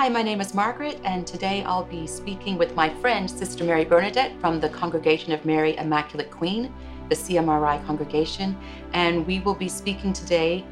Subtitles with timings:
[0.00, 3.84] Hi, my name is Margaret, and today I'll be speaking with my friend, Sister Mary
[3.84, 6.72] Bernadette from the Congregation of Mary Immaculate Queen,
[7.10, 8.56] the CMRI congregation.
[8.94, 10.64] And we will be speaking today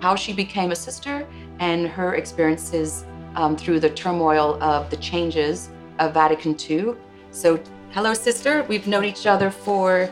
[0.00, 1.24] how she became a sister
[1.60, 3.04] and her experiences
[3.36, 5.70] um, through the turmoil of the changes
[6.00, 6.96] of Vatican II.
[7.30, 7.60] So,
[7.92, 8.64] hello, sister.
[8.64, 10.10] We've known each other for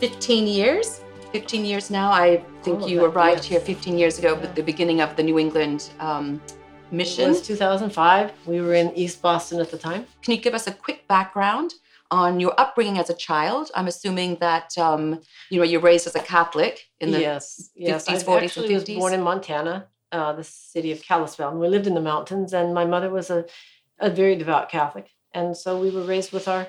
[0.00, 1.00] 15 years.
[1.30, 2.10] 15 years now.
[2.10, 3.46] I think of you arrived yes.
[3.46, 4.48] here 15 years ago, Yeah.
[4.48, 6.40] at the beginning of the New England um,
[7.00, 8.32] It was 2005.
[8.46, 10.06] We were in East Boston at the time.
[10.22, 11.74] Can you give us a quick background
[12.10, 13.70] on your upbringing as a child?
[13.74, 15.20] I'm assuming that um,
[15.50, 18.08] you know you're raised as a Catholic in the yes, yes.
[18.08, 18.98] 50s, I 40s, and actually was 50s?
[18.98, 21.50] born in Montana, uh, the city of Kalispell.
[21.50, 23.44] And we lived in the mountains, and my mother was a,
[23.98, 25.10] a very devout Catholic.
[25.32, 26.68] And so we were raised with our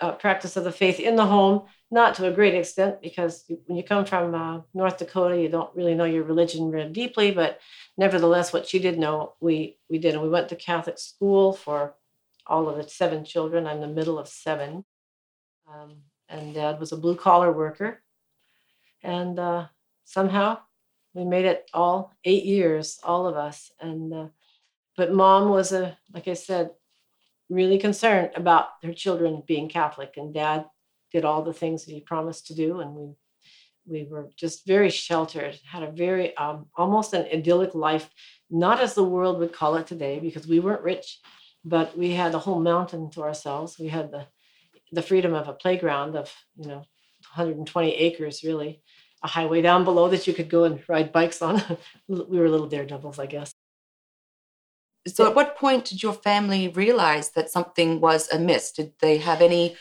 [0.00, 3.76] uh, practice of the faith in the home, not to a great extent, because when
[3.76, 7.30] you come from uh, North Dakota, you don't really know your religion very deeply.
[7.30, 7.60] But
[7.96, 11.94] nevertheless, what she did know, we we did, and we went to Catholic school for
[12.46, 13.66] all of the seven children.
[13.66, 14.84] I'm the middle of seven,
[15.72, 15.98] um,
[16.28, 18.02] and Dad was a blue collar worker,
[19.02, 19.66] and uh,
[20.04, 20.58] somehow
[21.14, 23.70] we made it all eight years, all of us.
[23.80, 24.26] And uh,
[24.96, 26.70] but Mom was a, like I said,
[27.48, 30.66] really concerned about her children being Catholic, and Dad
[31.12, 33.14] did all the things that he promised to do, and we
[33.86, 38.08] we were just very sheltered, had a very um, almost an idyllic life,
[38.50, 41.18] not as the world would call it today, because we weren't rich,
[41.64, 43.78] but we had a whole mountain to ourselves.
[43.78, 44.26] We had the
[44.92, 46.84] the freedom of a playground of you know
[47.34, 48.82] 120 acres, really,
[49.22, 51.62] a highway down below that you could go and ride bikes on.
[52.08, 53.52] we were little daredevils, I guess.
[55.06, 58.72] So, at what point did your family realize that something was amiss?
[58.72, 59.76] Did they have any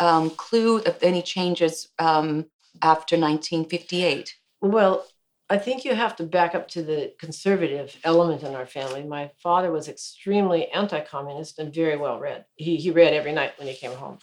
[0.00, 2.46] um, clue of any changes um,
[2.82, 4.36] after 1958?
[4.60, 5.06] Well,
[5.48, 9.04] I think you have to back up to the conservative element in our family.
[9.04, 12.46] My father was extremely anti-communist and very well read.
[12.56, 14.18] He he read every night when he came home,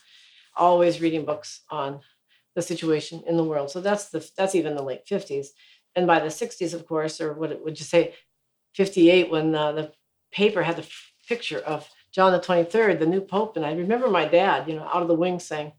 [0.57, 2.01] always reading books on
[2.55, 3.71] the situation in the world.
[3.71, 5.53] So that's the that's even the late fifties,
[5.95, 8.15] and by the sixties, of course, or what would you say,
[8.75, 9.93] fifty-eight, when uh, the
[10.31, 14.09] paper had the f- picture of John the twenty-third, the new pope, and I remember
[14.09, 15.71] my dad, you know, out of the wings saying,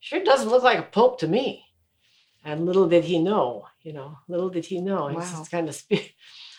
[0.00, 1.64] "Sure doesn't look like a pope to me."
[2.44, 5.08] And little did he know, you know, little did he know.
[5.08, 5.38] It's Wow.
[5.38, 6.14] just kind of speak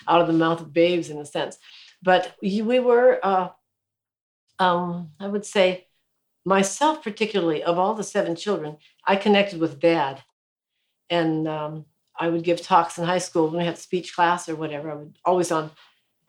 [0.07, 1.57] out of the mouth of babes in a sense.
[2.01, 3.49] But we we were, uh,
[4.59, 5.87] um, I would say,
[6.45, 10.23] myself particularly, of all the seven children, I connected with dad.
[11.09, 11.85] And um,
[12.19, 14.91] I would give talks in high school when we had speech class or whatever.
[14.91, 15.71] I would always on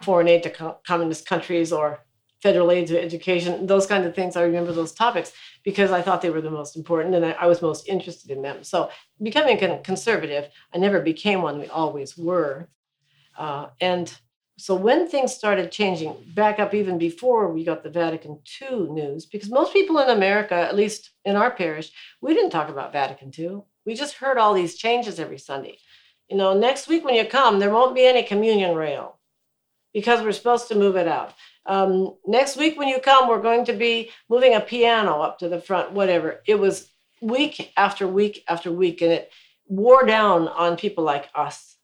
[0.02, 2.03] foreign aid to co- communist countries or
[2.44, 4.36] federal aid to education, those kind of things.
[4.36, 5.32] I remember those topics
[5.64, 8.42] because I thought they were the most important and I, I was most interested in
[8.42, 8.62] them.
[8.62, 8.90] So
[9.22, 11.58] becoming a conservative, I never became one.
[11.58, 12.68] We always were.
[13.38, 14.14] Uh, and
[14.58, 19.24] so when things started changing, back up even before we got the Vatican II news,
[19.24, 23.32] because most people in America, at least in our parish, we didn't talk about Vatican
[23.36, 23.62] II.
[23.86, 25.78] We just heard all these changes every Sunday.
[26.28, 29.13] You know, next week when you come, there won't be any communion rail
[29.94, 31.32] because we're supposed to move it out.
[31.66, 35.48] Um, next week when you come, we're going to be moving a piano up to
[35.48, 36.42] the front, whatever.
[36.46, 36.90] It was
[37.22, 39.30] week after week after week, and it
[39.66, 41.76] wore down on people like us.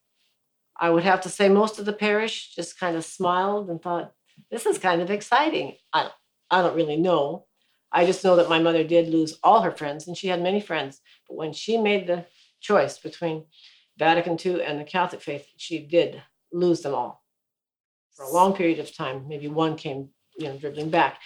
[0.79, 4.13] I would have to say most of the parish just kind of smiled and thought,
[4.51, 5.77] this is kind of exciting.
[5.93, 6.15] I don't,
[6.51, 7.47] I don't really know.
[7.93, 10.61] I just know that my mother did lose all her friends, and she had many
[10.61, 11.01] friends.
[11.29, 12.27] But when she made the
[12.61, 13.47] choice between
[13.99, 16.23] Vatican II and the Catholic faith, she did
[16.53, 17.20] lose them all
[18.21, 19.27] for a long period of time.
[19.29, 21.21] Maybe one came, you know, dribbling back.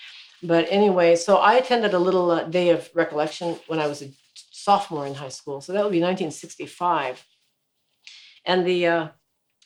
[0.45, 4.13] But anyway, so I attended a little uh, day of recollection when I was a
[4.53, 5.61] sophomore in high school.
[5.61, 7.25] So that would be 1965.
[8.45, 9.09] And the uh,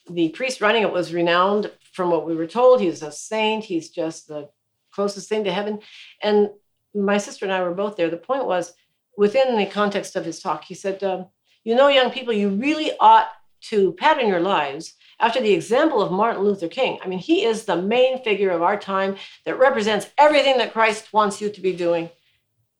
[0.08, 2.80] the priest running it was renowned from what we were told.
[2.80, 3.64] He's a saint.
[3.64, 4.48] He's just the
[4.90, 5.80] closest thing to heaven.
[6.22, 6.48] And
[6.94, 8.08] my sister and I were both there.
[8.08, 8.72] The point was,
[9.18, 11.26] within the context of his talk, he said, um,
[11.62, 13.28] "You know, young people, you really ought
[13.68, 16.98] to pattern your lives after the example of Martin Luther King.
[17.02, 21.12] I mean, he is the main figure of our time that represents everything that Christ
[21.12, 22.10] wants you to be doing."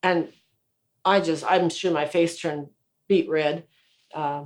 [0.02, 0.32] And
[1.04, 2.68] I just, I'm sure my face turned
[3.08, 3.64] beet red.
[4.14, 4.44] Uh,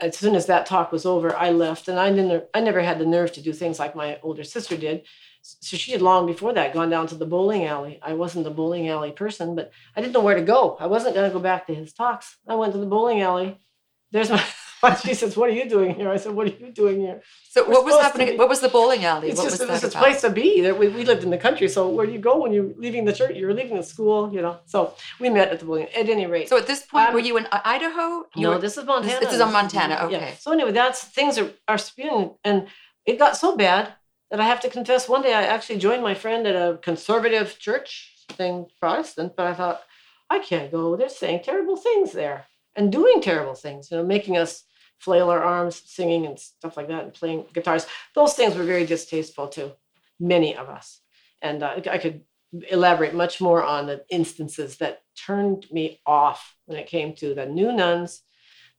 [0.00, 2.44] as soon as that talk was over, I left, and I didn't.
[2.54, 5.04] I never had the nerve to do things like my older sister did.
[5.42, 8.00] So she had long before that gone down to the bowling alley.
[8.02, 10.76] I wasn't a bowling alley person, but I didn't know where to go.
[10.80, 12.36] I wasn't going to go back to his talks.
[12.48, 13.58] I went to the bowling alley.
[14.10, 14.44] There's my.
[15.04, 17.64] She says, "What are you doing here?" I said, "What are you doing here?" So,
[17.64, 18.36] We're what was happening?
[18.38, 19.28] What was the bowling alley?
[19.30, 20.02] It's what just was this about?
[20.04, 20.48] place to be.
[20.72, 23.12] We, we lived in the country, so where do you go when you're leaving the
[23.12, 23.34] church?
[23.36, 24.58] You're leaving the school, you know.
[24.66, 25.88] So we met at the bowling.
[26.00, 28.06] At any rate, So, at this point, Um, were you in Idaho?
[28.34, 29.20] You no, were- this is Montana.
[29.20, 30.16] this is on Montana, Yeah.
[30.18, 30.34] okay.
[30.40, 32.56] So anyway, that's things are, are spewing, and
[33.10, 33.84] it got so bad
[34.30, 37.58] that I have to confess, one day I actually joined my friend at a conservative
[37.66, 37.90] church
[38.38, 39.78] thing, Protestant, but I thought,
[40.28, 40.96] I can't go.
[40.96, 42.46] They're saying terrible things there
[42.76, 44.64] and doing terrible things, you know, making us
[44.98, 47.86] flail our arms, singing and stuff like that, and playing guitars.
[48.14, 49.72] Those things were very distasteful to
[50.18, 51.00] many of us.
[51.42, 52.22] And uh, I could
[52.70, 57.46] elaborate much more on the instances that turned me off when it came to the
[57.46, 58.22] new nuns,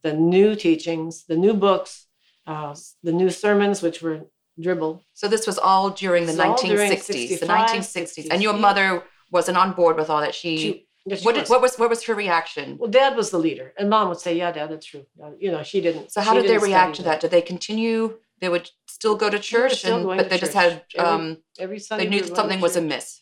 [0.04, 2.08] the new teachings, the new books,
[2.46, 4.22] uh, the new sermons, which were
[4.60, 5.04] dribble.
[5.14, 9.74] So this was all during the 1960s, during the 1960s, and your mother wasn't on
[9.74, 10.34] board with all that.
[10.34, 12.78] She, she, yes, what did, what was what was her reaction?
[12.78, 15.06] Well, Dad was the leader, and Mom would say, "Yeah, Dad, that's true."
[15.40, 16.12] You know, she didn't.
[16.12, 17.20] So how did they react to that?
[17.22, 18.18] Did they continue?
[18.40, 20.40] They would still go to church, and, but they church.
[20.40, 22.06] just had um, every, every Sunday.
[22.06, 23.22] They knew something was amiss.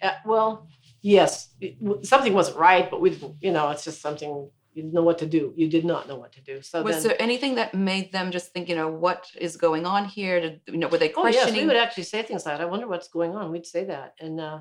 [0.00, 0.68] Uh, well,
[1.00, 1.76] yes, it,
[2.06, 3.36] something wasn't right, but we didn't.
[3.40, 5.52] You know, it's just something you didn't know what to do.
[5.56, 6.62] You did not know what to do.
[6.62, 9.84] So was then, there anything that made them just think, you know, what is going
[9.84, 10.40] on here?
[10.40, 11.48] Did, you know, were they questioning?
[11.48, 13.84] Oh yes, we would actually say things like, "I wonder what's going on." We'd say
[13.84, 14.60] that, and uh,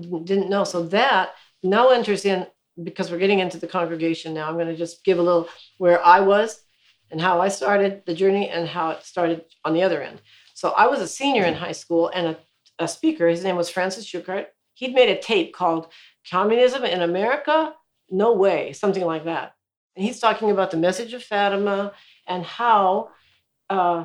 [0.00, 0.64] didn't know.
[0.64, 1.30] So that
[1.62, 2.46] now enters in
[2.82, 4.48] because we're getting into the congregation now.
[4.48, 5.48] I'm going to just give a little
[5.78, 6.62] where I was
[7.10, 10.22] and how I started the journey and how it started on the other end.
[10.54, 12.38] So I was a senior in high school and a,
[12.78, 13.28] a speaker.
[13.28, 14.46] His name was Francis Schuckardt.
[14.74, 15.88] He'd made a tape called
[16.30, 17.74] "Communism in America."
[18.10, 19.54] No way, something like that.
[19.96, 21.92] And he's talking about the message of Fatima
[22.26, 23.10] and how
[23.68, 24.04] uh,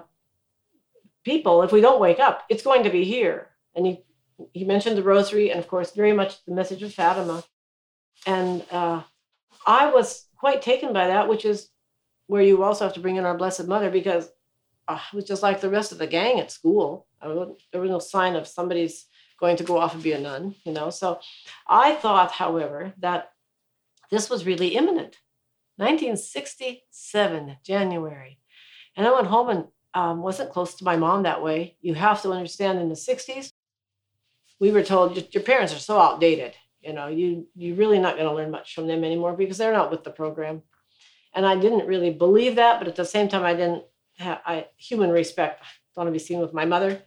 [1.24, 3.50] people, if we don't wake up, it's going to be here.
[3.76, 4.04] And he
[4.54, 7.44] he mentioned the rosary and of course very much the message of fatima.
[8.26, 9.04] And uh,
[9.66, 11.70] i was quite taken by that which is
[12.28, 14.30] where you also have to bring in our blessed mother because
[14.88, 17.08] uh, it was just like the rest of the gang at school.
[17.22, 19.06] There was no sign of somebody's
[19.40, 20.90] going to go off and be a nun you know?
[20.90, 21.20] So
[21.68, 23.32] i thought however that
[24.12, 25.18] this was really imminent.
[25.78, 28.40] 1967 january.
[28.96, 31.76] And i went home and um, wasn't close to my mom that way.
[31.82, 33.52] You have to understand in the 60s
[34.60, 36.54] we were told your parents are so outdated.
[36.82, 39.74] You know, you you're really not going to learn much from them anymore because they're
[39.74, 40.64] not with the program.
[41.34, 43.84] And I didn't really believe that, but at the same time, I didn't
[44.18, 45.62] have I human respect.
[45.62, 45.66] I
[45.96, 47.02] don't want to be seen with my mother.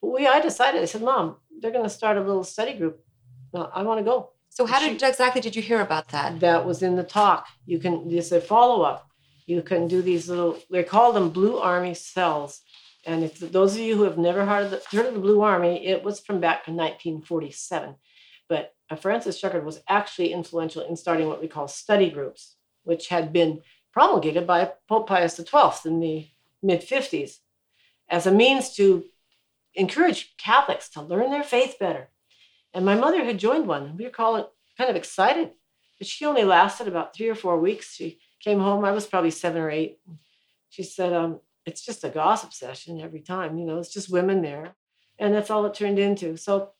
[0.00, 0.82] But we, I decided.
[0.82, 3.00] I said, "Mom, they're going to start a little study group.
[3.54, 6.40] I want to go." So how did she, exactly did you hear about that?
[6.40, 7.46] That was in the talk.
[7.66, 9.08] You can this a follow up.
[9.46, 10.58] You can do these little.
[10.70, 12.62] They call them Blue Army cells
[13.08, 15.40] and if those of you who have never heard of, the, heard of the Blue
[15.40, 17.94] Army, it was from back in 1947.
[18.50, 23.32] But Francis Schuckardt was actually influential in starting what we call study groups, which had
[23.32, 23.62] been
[23.94, 26.28] promulgated by Pope Pius XII in the
[26.62, 27.38] mid 50s
[28.10, 29.04] as a means to
[29.74, 32.10] encourage Catholics to learn their faith better.
[32.74, 33.96] And my mother had joined one.
[33.96, 34.44] We were calling,
[34.76, 35.52] kind of excited,
[35.96, 37.94] but she only lasted about three or four weeks.
[37.94, 38.84] She came home.
[38.84, 39.98] I was probably seven or eight.
[40.68, 43.58] She said, um, it's just a gossip session every time.
[43.58, 44.74] You know, it's just women there.
[45.18, 46.36] And that's all it turned into.
[46.36, 46.70] So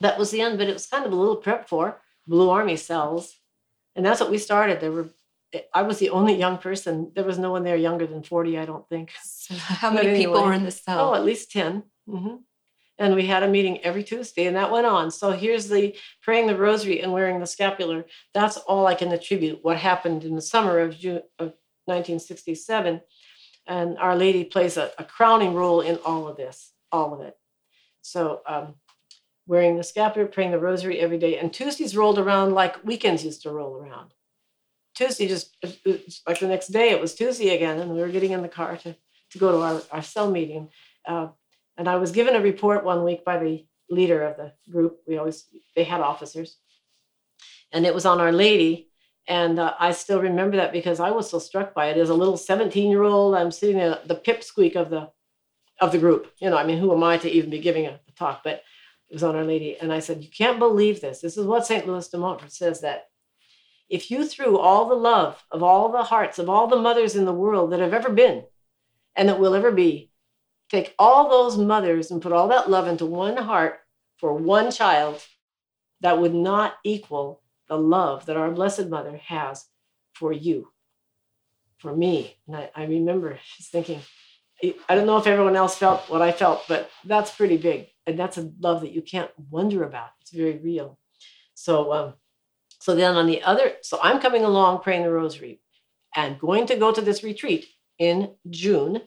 [0.00, 2.76] that was the end, but it was kind of a little prep for Blue Army
[2.76, 3.38] cells.
[3.94, 4.80] And that's what we started.
[4.80, 5.08] There were
[5.74, 7.12] I was the only young person.
[7.14, 9.12] There was no one there younger than 40, I don't think.
[9.22, 11.10] So how many anyway, people were in the cell?
[11.10, 11.82] Oh, at least 10.
[12.08, 12.36] Mm-hmm.
[12.98, 15.10] And we had a meeting every Tuesday, and that went on.
[15.10, 18.04] So here's the praying the rosary and wearing the scapular.
[18.32, 21.54] That's all I can attribute what happened in the summer of June of
[21.86, 23.00] 1967.
[23.66, 27.36] And Our Lady plays a, a crowning role in all of this, all of it.
[28.02, 28.74] So, um,
[29.46, 31.38] wearing the scapular, praying the rosary every day.
[31.38, 34.12] And Tuesdays rolled around like weekends used to roll around.
[34.94, 35.56] Tuesday just,
[36.26, 38.76] like the next day, it was Tuesday again, and we were getting in the car
[38.76, 38.94] to,
[39.30, 40.68] to go to our, our cell meeting.
[41.06, 41.28] Uh,
[41.76, 45.00] and I was given a report one week by the leader of the group.
[45.06, 46.56] We always, they had officers.
[47.72, 48.91] And it was on Our Lady
[49.28, 51.96] and uh, I still remember that because I was so struck by it.
[51.96, 55.10] As a little 17 year old, I'm sitting in the pipsqueak of the
[55.80, 56.32] of the group.
[56.38, 58.42] You know, I mean, who am I to even be giving a, a talk?
[58.42, 58.62] But
[59.08, 59.76] it was on Our Lady.
[59.76, 61.20] And I said, You can't believe this.
[61.20, 61.86] This is what St.
[61.86, 63.06] Louis de Montfort says that
[63.88, 67.26] if you threw all the love of all the hearts of all the mothers in
[67.26, 68.44] the world that have ever been
[69.14, 70.10] and that will ever be,
[70.70, 73.80] take all those mothers and put all that love into one heart
[74.16, 75.22] for one child,
[76.00, 77.41] that would not equal
[77.72, 79.64] the love that our Blessed Mother has
[80.12, 80.68] for you,
[81.78, 82.36] for me.
[82.46, 84.02] And I, I remember thinking,
[84.62, 87.86] I don't know if everyone else felt what I felt, but that's pretty big.
[88.06, 90.10] And that's a love that you can't wonder about.
[90.20, 90.98] It's very real.
[91.54, 92.14] So, um,
[92.78, 95.62] so then on the other, so I'm coming along praying the rosary
[96.14, 97.64] and going to go to this retreat
[97.98, 99.00] in June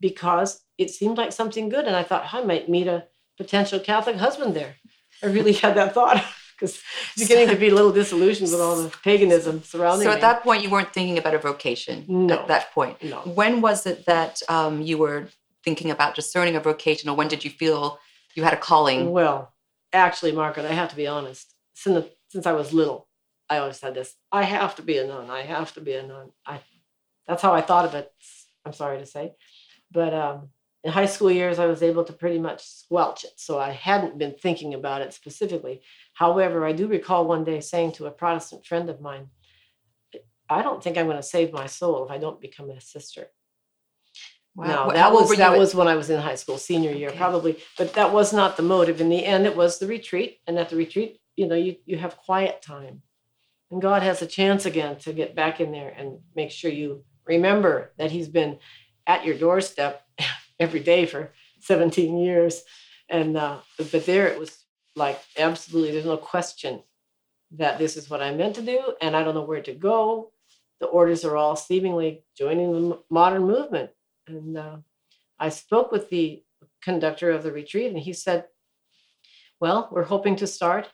[0.00, 1.86] because it seemed like something good.
[1.86, 3.04] And I thought I might meet a
[3.36, 4.74] potential Catholic husband there.
[5.22, 6.24] I really had that thought.
[6.60, 6.82] because
[7.16, 10.20] beginning to be a little disillusioned with all the paganism surrounding So at me.
[10.20, 12.04] that point, you weren't thinking about a vocation.
[12.08, 12.34] No.
[12.40, 13.20] At that point, No.
[13.20, 15.28] When was it that um, you were
[15.64, 17.98] thinking about discerning a vocation, or when did you feel
[18.34, 19.10] you had a calling?
[19.10, 19.52] Well,
[19.92, 21.54] actually, Margaret, I have to be honest.
[21.74, 23.08] Since, since I was little,
[23.48, 25.30] I always had this I have to be a nun.
[25.30, 26.30] I have to be a nun.
[26.46, 26.60] I,
[27.26, 28.12] that's how I thought of it,
[28.64, 29.32] I'm sorry to say.
[29.90, 30.50] But um,
[30.82, 33.32] in high school years, I was able to pretty much squelch it.
[33.36, 35.82] So I hadn't been thinking about it specifically.
[36.14, 39.28] However, I do recall one day saying to a Protestant friend of mine,
[40.48, 43.28] I don't think I'm going to save my soul if I don't become a sister.
[44.56, 44.88] Wow.
[44.88, 47.18] No, that was that was when I was in high school, senior year, okay.
[47.18, 47.58] probably.
[47.78, 49.00] But that was not the motive.
[49.00, 51.98] In the end, it was the retreat, and at the retreat, you know, you you
[51.98, 53.02] have quiet time,
[53.70, 57.04] and God has a chance again to get back in there and make sure you
[57.26, 58.58] remember that He's been
[59.06, 60.02] at your doorstep
[60.60, 62.62] every day for 17 years,
[63.08, 63.58] and uh,
[63.90, 64.56] but there it was
[64.94, 66.82] like absolutely, there's no question
[67.52, 70.30] that this is what I'm meant to do, and I don't know where to go.
[70.78, 73.90] The orders are all seemingly joining the modern movement
[74.36, 74.76] and uh,
[75.38, 76.42] I spoke with the
[76.82, 78.46] conductor of the retreat, and he said,
[79.60, 80.88] Well, we're hoping to start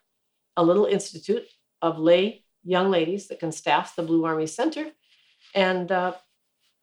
[0.57, 1.45] a little institute
[1.83, 4.91] of lay young ladies that can staff the Blue Army Center
[5.55, 6.15] and uh,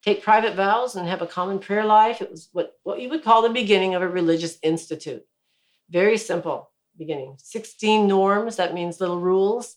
[0.04, 2.20] take private vows and have a common prayer life.
[2.20, 5.24] It was what, what you would call the beginning of a religious institute.
[5.88, 7.36] Very simple beginning.
[7.38, 9.76] 16 norms, that means little rules,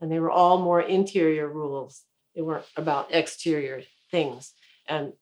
[0.00, 2.02] and they were all more interior rules.
[2.36, 4.52] They weren't about exterior things.
[4.88, 5.14] And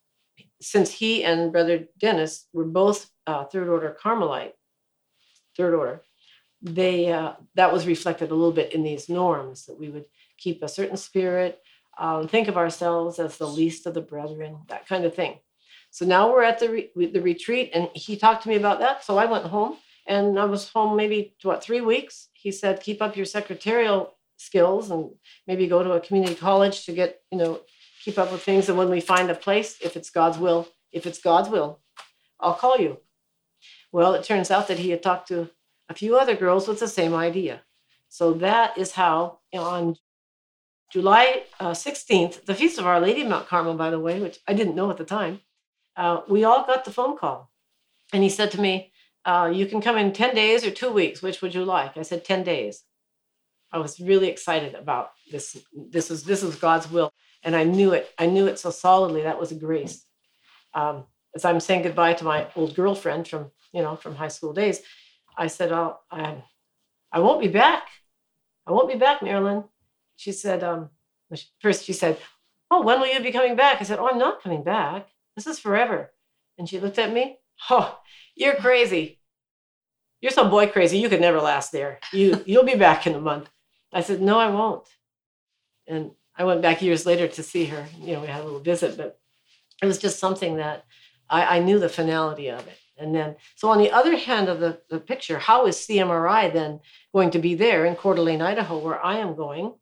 [0.61, 4.52] since he and Brother Dennis were both uh, third order Carmelite,
[5.57, 6.02] third order,
[6.62, 10.04] they uh, that was reflected a little bit in these norms that we would
[10.37, 11.61] keep a certain spirit,
[11.99, 15.38] um, think of ourselves as the least of the brethren, that kind of thing.
[15.90, 19.04] So now we're at the re- the retreat, and he talked to me about that.
[19.04, 22.28] So I went home, and I was home maybe what three weeks.
[22.32, 25.11] He said, keep up your secretarial skills, and
[25.47, 27.61] maybe go to a community college to get you know
[28.04, 28.68] keep up with things.
[28.68, 31.80] And when we find a place, if it's God's will, if it's God's will,
[32.38, 32.99] I'll call you.
[33.92, 35.50] Well, it turns out that he had talked to
[35.88, 37.62] a few other girls with the same idea.
[38.09, 39.97] So that is how on
[40.92, 44.38] July uh, 16th, the feast of Our Lady of Mount Carmel, by the way, which
[44.49, 45.40] I didn't know at the time,
[45.97, 47.50] uh, we all got the phone call.
[48.12, 48.92] And he said to me,
[49.25, 51.23] uh, You can come in 10 days or two weeks.
[51.23, 51.97] Which would you like?
[51.97, 52.82] I said, 10 days.
[53.73, 55.56] I was really excited about this.
[55.73, 58.11] This is this is God's will and I knew it.
[58.18, 59.23] I knew it so solidly.
[59.23, 60.04] That was a grace.
[60.75, 61.04] Um,
[61.35, 64.80] as I'm saying goodbye to my old girlfriend from you know from high school days,
[65.37, 66.42] I said, "Oh, I,
[67.12, 67.88] I won't be back.
[68.66, 69.64] I won't be back, Marilyn."
[70.21, 70.91] She said, um,
[71.62, 72.19] first she said,
[72.71, 75.09] "Oh, when will you be coming back?" I said, "Oh, I'm not coming back.
[75.35, 76.12] This is forever."
[76.59, 77.39] And she looked at me.
[77.71, 77.99] Oh,
[78.35, 79.19] you're crazy.
[80.21, 80.99] You're some boy crazy.
[80.99, 82.00] You could never last there.
[82.12, 83.49] You you'll be back in a month.
[83.95, 84.87] I said, "No, I won't."
[85.87, 87.87] And I went back years later to see her.
[87.99, 89.19] You know, we had a little visit, but
[89.83, 90.85] it was just something that
[91.31, 92.79] I, I knew the finality of it.
[92.99, 96.81] And then, so on the other hand of the, the picture, how is CMRI then
[97.15, 99.73] going to be there in Coeur d'Alene, Idaho, where I am going?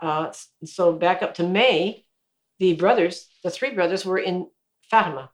[0.00, 0.32] Uh,
[0.64, 2.04] so back up to May,
[2.58, 4.48] the brothers, the three brothers, were in
[4.90, 5.30] Fatima,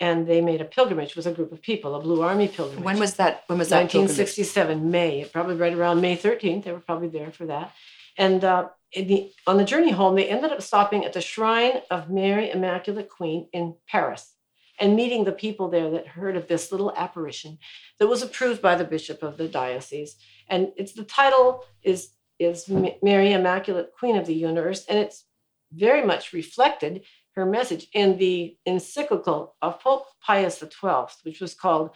[0.00, 2.84] and they made a pilgrimage with a group of people, a Blue Army pilgrimage.
[2.84, 3.44] When was that?
[3.46, 3.82] When was that?
[3.82, 5.24] 1967, May.
[5.32, 6.64] Probably right around May 13th.
[6.64, 7.72] They were probably there for that.
[8.18, 12.10] And uh, the, on the journey home, they ended up stopping at the shrine of
[12.10, 14.34] Mary Immaculate Queen in Paris
[14.78, 17.58] and meeting the people there that heard of this little apparition
[17.98, 20.16] that was approved by the bishop of the diocese.
[20.48, 22.68] And it's the title is is
[23.02, 25.24] Mary Immaculate Queen of the Universe, and it's
[25.72, 27.02] very much reflected
[27.34, 31.90] her message in the encyclical of Pope Pius XII, which was called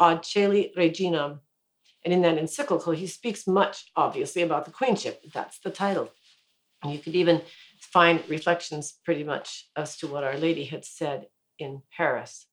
[0.00, 1.40] Ad Caeli Reginam.
[2.04, 5.22] And in that encyclical, he speaks much, obviously, about the queenship.
[5.32, 6.10] That's the title.
[6.82, 7.42] And you could even
[7.80, 11.26] find reflections pretty much as to what Our Lady had said
[11.58, 12.46] in Paris.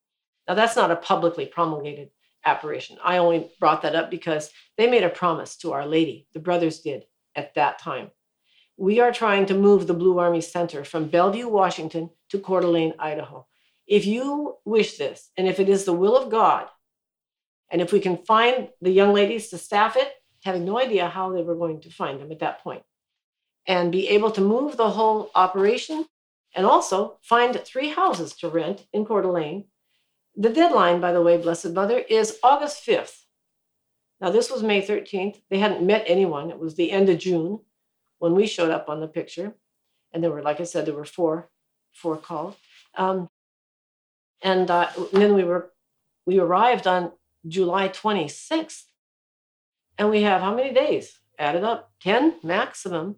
[0.47, 2.11] Now, that's not a publicly promulgated
[2.45, 2.97] apparition.
[3.03, 6.79] I only brought that up because they made a promise to Our Lady, the brothers
[6.79, 7.05] did
[7.35, 8.11] at that time.
[8.77, 12.93] We are trying to move the Blue Army Center from Bellevue, Washington to Coeur d'Alene,
[12.97, 13.45] Idaho.
[13.87, 16.67] If you wish this, and if it is the will of God,
[17.71, 20.11] and if we can find the young ladies to staff it,
[20.43, 22.83] having no idea how they were going to find them at that point,
[23.67, 26.05] and be able to move the whole operation
[26.55, 29.65] and also find three houses to rent in Coeur d'Alene.
[30.35, 33.25] The deadline, by the way, Blessed Mother, is August 5th.
[34.21, 35.41] Now, this was May 13th.
[35.49, 36.49] They hadn't met anyone.
[36.49, 37.59] It was the end of June
[38.19, 39.53] when we showed up on the picture.
[40.11, 41.49] And there were, like I said, there were four,
[41.93, 42.55] four calls.
[42.95, 43.29] Um,
[44.41, 45.71] and, uh, and then we were,
[46.25, 47.13] we arrived on
[47.47, 48.83] July 26th.
[49.97, 51.19] And we have how many days?
[51.37, 53.17] Added up 10 maximum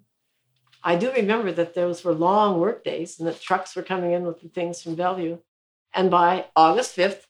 [0.84, 4.24] I do remember that those were long work days and that trucks were coming in
[4.24, 5.38] with the things from Bellevue.
[5.94, 7.26] And by August 5th,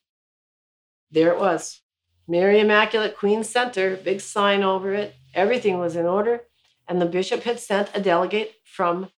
[1.10, 1.81] there it was
[2.28, 5.16] Mary Immaculate Queen Center, big sign over it.
[5.34, 6.42] Everything was in order.
[6.88, 9.10] And the bishop had sent a delegate from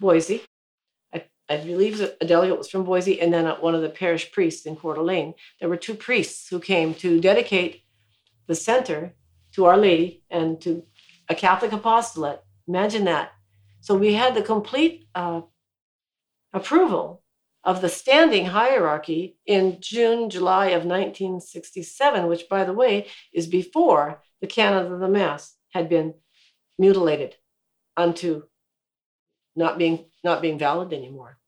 [0.00, 0.42] Boise.
[1.48, 4.74] I, believe a delegate was from Boise, and then one of the parish priests in
[4.74, 5.34] Coeur d'Alene.
[5.60, 7.82] There were two priests who came to dedicate
[8.48, 9.14] the center
[9.52, 10.84] to Our Lady and to
[11.28, 12.42] a Catholic apostolate.
[12.66, 13.32] Imagine that.
[13.80, 15.42] So we had the complete uh,
[16.52, 17.22] approval
[17.66, 24.22] of the standing hierarchy in June, July of 1967, which, by the way, is before
[24.40, 26.14] the canon of the Mass had been
[26.78, 27.34] mutilated
[27.96, 28.44] unto
[29.56, 31.38] not being not being valid anymore.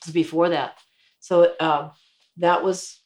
[0.00, 0.78] It was before that.
[1.20, 1.90] So uh,
[2.38, 3.00] that was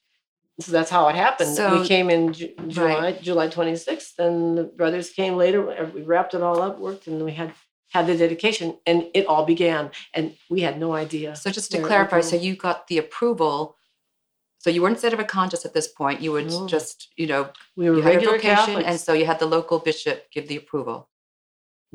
[0.59, 1.55] so that's how it happened.
[1.55, 3.23] So, we came in Ju- July, right.
[3.23, 5.91] July 26th, and the brothers came later.
[5.95, 7.53] We wrapped it all up, worked, and we had
[7.91, 9.91] had the dedication, and it all began.
[10.15, 11.37] And we had no idea.
[11.37, 13.77] So just to clarify, so you got the approval.
[14.59, 16.21] So you weren't sedevacantist at this point.
[16.21, 16.67] You were no.
[16.67, 18.89] just, you know, we were regular Catholics.
[18.89, 21.09] and so you had the local bishop give the approval.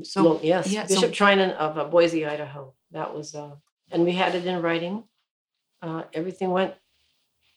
[0.03, 2.73] So well, yes, yeah, Bishop so, Treinen of uh, Boise, Idaho.
[2.91, 3.55] That was, uh,
[3.91, 5.03] and we had it in writing.
[5.81, 6.73] Uh, everything went.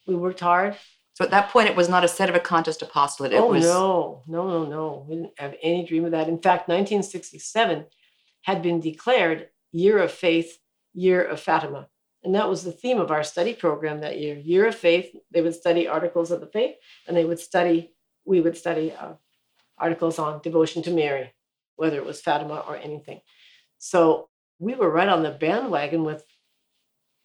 [0.05, 0.75] We worked hard.
[1.13, 3.31] So at that point, it was not a sedevacantist apostolate.
[3.31, 3.63] It oh was...
[3.63, 5.05] no, no, no, no.
[5.07, 6.27] We didn't have any dream of that.
[6.27, 7.85] In fact, 1967
[8.45, 10.59] had been declared Year of Faith,
[10.93, 11.87] Year of Fatima.
[12.23, 14.35] And that was the theme of our study program that year.
[14.35, 16.75] Year of Faith, they would study articles of the faith,
[17.07, 17.91] and they would study,
[18.23, 19.13] we would study uh,
[19.79, 21.33] articles on devotion to Mary,
[21.75, 23.21] whether it was Fatima or anything.
[23.79, 26.23] So we were right on the bandwagon with,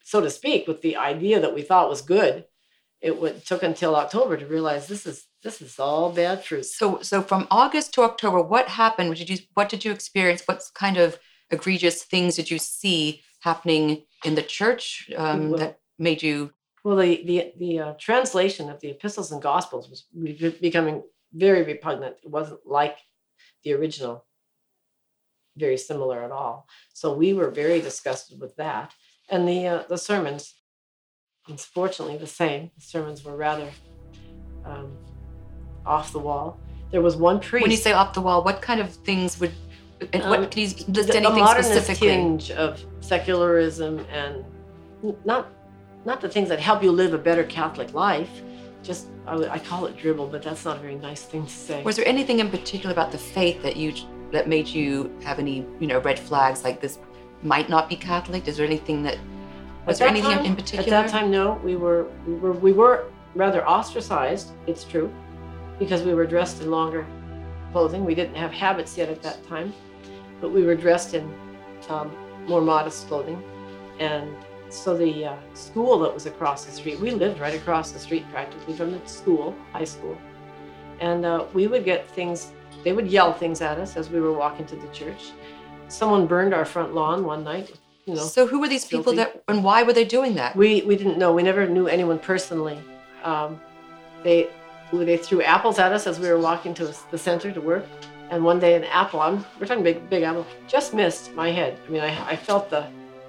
[0.02, 2.46] so to speak, with the idea that we thought was good
[3.00, 6.66] it would, took until October to realize this is this is all bad fruit.
[6.66, 9.14] So so from August to October, what happened?
[9.16, 10.42] Did you what did you experience?
[10.46, 11.18] What kind of
[11.50, 16.52] egregious things did you see happening in the church um, well, that made you?
[16.84, 20.06] Well, the the the uh, translation of the epistles and gospels was
[20.60, 22.16] becoming very repugnant.
[22.22, 22.98] It wasn't like
[23.64, 24.24] the original,
[25.56, 26.66] very similar at all.
[26.92, 28.92] So we were very disgusted with that,
[29.28, 30.54] and the uh, the sermons
[31.48, 32.70] unfortunately the same.
[32.76, 33.68] The sermons were rather
[34.64, 34.96] um,
[35.86, 36.58] off the wall.
[36.90, 37.62] There was one priest.
[37.62, 39.52] When you say off the wall, what kind of things would?
[40.14, 42.08] Um, what can you list anything a modernist specifically?
[42.08, 44.44] tinge of secularism and
[45.24, 45.48] not
[46.04, 48.30] not the things that help you live a better Catholic life.
[48.82, 51.82] Just I, I call it dribble, but that's not a very nice thing to say.
[51.82, 53.92] Was there anything in particular about the faith that you
[54.32, 56.98] that made you have any you know red flags like this
[57.42, 58.48] might not be Catholic?
[58.48, 59.18] Is there anything that
[59.86, 60.96] was there anything time, in particular?
[60.98, 61.60] At that time, no.
[61.64, 64.52] We were we were we were rather ostracized.
[64.66, 65.12] It's true,
[65.80, 67.04] because we were dressed in longer
[67.72, 68.04] clothing.
[68.04, 69.74] We didn't have habits yet at that time,
[70.40, 71.24] but we were dressed in
[71.88, 72.16] um,
[72.46, 73.42] more modest clothing,
[73.98, 74.30] and
[74.68, 78.24] so the uh, school that was across the street, we lived right across the street
[78.30, 80.16] practically from the school, high school,
[81.00, 82.52] and uh, we would get things.
[82.84, 85.32] They would yell things at us as we were walking to the church.
[85.88, 87.72] Someone burned our front lawn one night
[88.10, 88.22] you know.
[88.22, 90.56] So who were these people that, and why were they doing that?
[90.56, 91.32] We we didn't know.
[91.32, 92.78] We never knew anyone personally.
[93.22, 93.60] Um,
[94.22, 94.50] they
[94.92, 97.86] they threw apples at us as we were walking to the center to work,
[98.30, 99.20] and one day an apple.
[99.20, 101.78] I'm we're talking big big apple just missed my head.
[101.86, 102.86] I mean, I, I felt the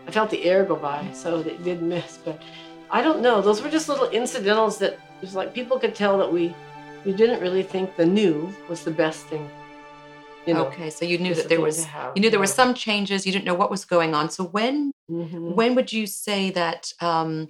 [0.07, 2.19] I felt the air go by, so it did miss.
[2.23, 2.41] But
[2.89, 3.41] I don't know.
[3.41, 6.55] Those were just little incidentals that it was like people could tell that we
[7.05, 9.49] we didn't really think the new was the best thing
[10.45, 12.41] you know, okay, so you knew that there was have, you knew there yeah.
[12.41, 13.25] were some changes.
[13.25, 14.29] You didn't know what was going on.
[14.31, 15.53] So when mm-hmm.
[15.53, 17.49] when would you say that um,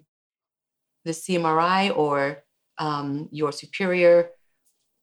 [1.05, 2.43] the CMRI or
[2.81, 4.31] um, your superior?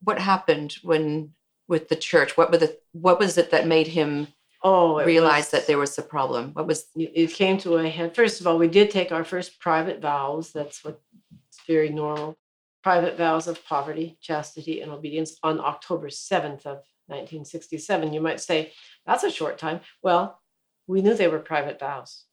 [0.02, 1.32] What happened when
[1.68, 2.36] with the church?
[2.36, 4.28] What were the what was it that made him
[4.64, 6.50] oh realize was, that there was a problem?
[6.52, 8.14] What was it came to a head?
[8.14, 10.52] First of all, we did take our first private vows.
[10.52, 11.00] That's what
[11.48, 12.36] it's very normal.
[12.82, 18.12] Private vows of poverty, chastity, and obedience on October seventh of 1967.
[18.12, 18.72] You might say,
[19.06, 19.80] that's a short time.
[20.02, 20.40] Well,
[20.86, 22.24] we knew they were private vows.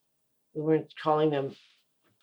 [0.53, 1.55] We weren't calling them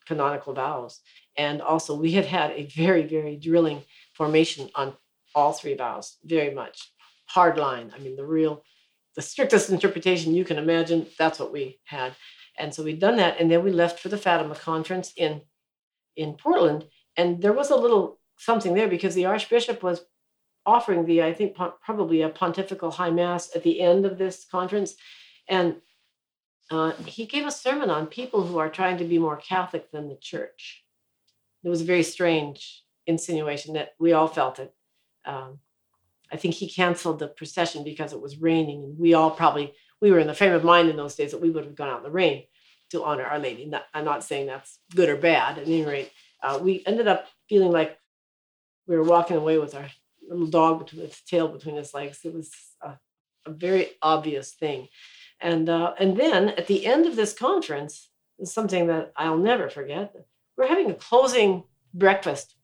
[0.07, 1.01] canonical vows.
[1.37, 3.83] And also, we had had a very, very drilling
[4.15, 4.95] formation on
[5.35, 6.93] all three vows, very much
[7.27, 7.93] hard line.
[7.95, 8.63] I mean, the real,
[9.17, 12.15] the strictest interpretation you can imagine, that's what we had.
[12.59, 13.41] And so we'd done that.
[13.41, 15.41] And then we left for the Fatima conference in,
[16.17, 16.87] in Portland.
[17.17, 20.05] And there was a little something there because the Archbishop was
[20.67, 24.95] offering the, I think, probably a pontifical high mass at the end of this conference.
[25.49, 25.77] And
[26.71, 30.09] uh, he gave a sermon on people who are trying to be more Catholic than
[30.09, 30.82] the church.
[31.65, 34.75] It was a very strange insinuation that we all felt it.
[35.25, 35.59] Um,
[36.31, 40.11] I think he canceled the procession because it was raining, and we all probably we
[40.11, 41.99] were in the frame of mind in those days that we would have gone out
[41.99, 42.45] in the rain
[42.91, 43.67] to honor Our Lady.
[43.67, 45.59] Not, I'm not saying that's good or bad.
[45.59, 46.11] At any rate,
[46.43, 47.99] uh, we ended up feeling like
[48.87, 49.89] we were walking away with our
[50.29, 52.21] little dog between its tail between its legs.
[52.25, 52.51] It was
[52.83, 52.99] a,
[53.47, 54.89] a very obvious thing.
[55.41, 58.09] And, uh, and then at the end of this conference,
[58.45, 60.15] something that I'll never forget,
[60.57, 62.55] we're having a closing breakfast.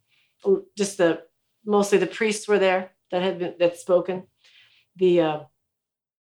[0.44, 1.22] Oh, just the
[1.64, 4.24] mostly the priests were there that had been that spoken.
[4.96, 5.40] The uh,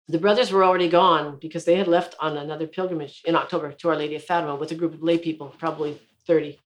[0.08, 3.90] the brothers were already gone because they had left on another pilgrimage in October to
[3.90, 6.60] Our Lady of Fatima with a group of lay people, probably 30.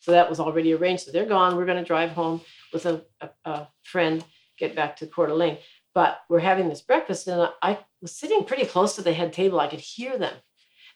[0.00, 1.04] So that was already arranged.
[1.04, 1.56] So they're gone.
[1.56, 4.22] We're going to drive home with a, a, a friend,
[4.58, 5.58] get back to Coeur d'Alene.
[5.94, 9.60] But we're having this breakfast, and I was sitting pretty close to the head table.
[9.60, 10.34] I could hear them.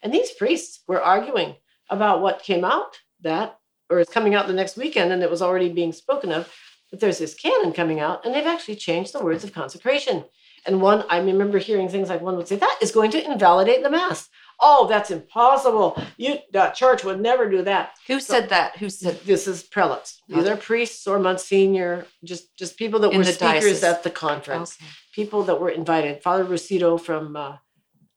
[0.03, 1.57] And these priests were arguing
[1.91, 3.59] about what came out that,
[3.91, 6.53] or is coming out the next weekend, and it was already being spoken of.
[6.91, 10.25] But there's this canon coming out, and they've actually changed the words of consecration.
[10.67, 13.83] And one, I remember hearing things like one would say, that is going to invalidate
[13.83, 14.29] the Mass.
[14.61, 16.03] Oh, that's impossible.
[16.17, 17.91] You, the church would never do that.
[18.07, 18.77] Who so, said that?
[18.79, 20.23] Who said this is prelates?
[20.29, 23.85] These are priests or monsignor, just just people that In were speakers diocese.
[23.85, 24.77] at the conference.
[24.81, 24.91] Okay.
[25.13, 26.23] People that were invited.
[26.23, 27.57] Father Rosito from uh,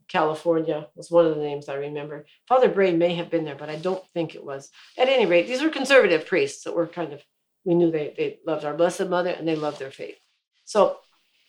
[0.09, 2.25] California was one of the names I remember.
[2.47, 4.69] Father Bray may have been there, but I don't think it was.
[4.97, 7.23] At any rate, these were conservative priests that were kind of
[7.63, 10.17] we knew they they loved our Blessed Mother and they loved their faith.
[10.65, 10.97] So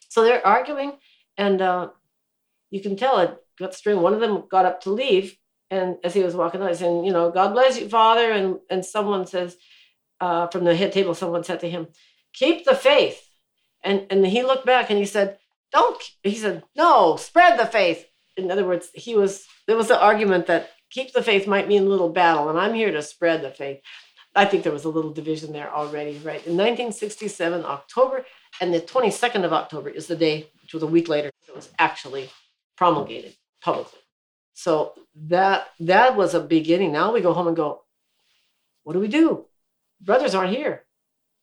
[0.08, 0.92] so they're arguing,
[1.36, 1.88] and uh,
[2.70, 4.00] you can tell it got string.
[4.00, 5.36] One of them got up to leave,
[5.70, 8.84] and as he was walking out, saying, "You know, God bless you, Father," and and
[8.84, 9.56] someone says
[10.20, 11.88] uh, from the head table, someone said to him,
[12.34, 13.28] "Keep the faith,"
[13.82, 15.38] and and he looked back and he said,
[15.72, 18.06] "Don't," he said, "No, spread the faith."
[18.44, 21.82] In other words, he was there was the argument that keep the faith might mean
[21.82, 23.80] a little battle, and I'm here to spread the faith.
[24.34, 26.46] I think there was a little division there already, right?
[26.46, 28.24] In 1967, October,
[28.60, 31.70] and the 22nd of October is the day, which was a week later, it was
[31.78, 32.30] actually
[32.76, 33.98] promulgated publicly.
[34.54, 34.94] So
[35.28, 36.92] that that was a beginning.
[36.92, 37.82] Now we go home and go,
[38.84, 39.46] what do we do?
[40.00, 40.84] Brothers aren't here.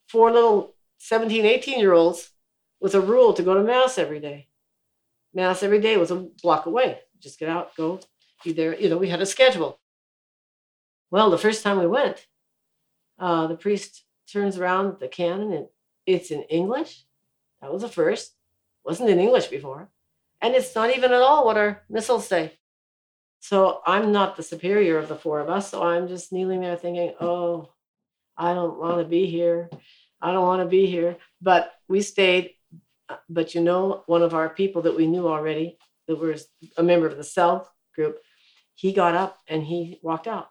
[0.07, 2.31] Four little 17, 18 year olds
[2.79, 4.46] with a rule to go to mass every day.
[5.33, 6.99] Mass every day was a block away.
[7.19, 7.99] Just get out, go,
[8.43, 8.79] be there.
[8.79, 9.79] You know, we had a schedule.
[11.11, 12.25] Well, the first time we went,
[13.19, 15.67] uh, the priest turns around the canon and
[16.05, 17.03] it's in English.
[17.61, 18.33] That was the first.
[18.83, 19.89] Wasn't in English before.
[20.41, 22.53] And it's not even at all what our missals say.
[23.39, 25.71] So I'm not the superior of the four of us.
[25.71, 27.69] So I'm just kneeling there thinking, oh,
[28.37, 29.69] I don't want to be here.
[30.21, 31.17] I don't want to be here.
[31.41, 32.51] But we stayed.
[33.29, 37.07] But you know, one of our people that we knew already, that was a member
[37.07, 38.19] of the South group,
[38.75, 40.49] he got up and he walked out.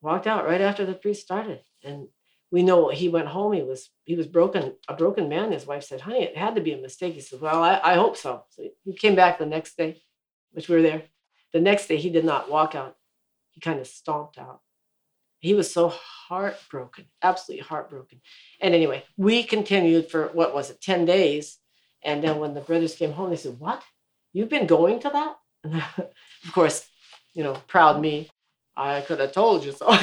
[0.00, 1.60] Walked out right after the priest started.
[1.82, 2.08] And
[2.50, 3.52] we know he went home.
[3.52, 5.52] He was he was broken, a broken man.
[5.52, 7.94] His wife said, "Honey, it had to be a mistake." He said, "Well, I, I
[7.94, 10.02] hope so." So he came back the next day,
[10.52, 11.02] which we were there.
[11.52, 12.96] The next day, he did not walk out.
[13.50, 14.60] He kind of stomped out.
[15.40, 15.94] He was so
[16.28, 18.20] heartbroken, absolutely heartbroken.
[18.60, 21.58] And anyway, we continued for what was it, ten days.
[22.04, 23.82] And then when the brothers came home, they said, "What?
[24.32, 25.36] You've been going to that?"
[26.44, 26.86] of course,
[27.34, 28.30] you know, proud me.
[28.76, 29.86] I could have told you so.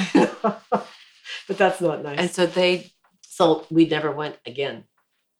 [1.48, 2.20] but that's not nice.
[2.20, 4.84] And so they, so we never went again.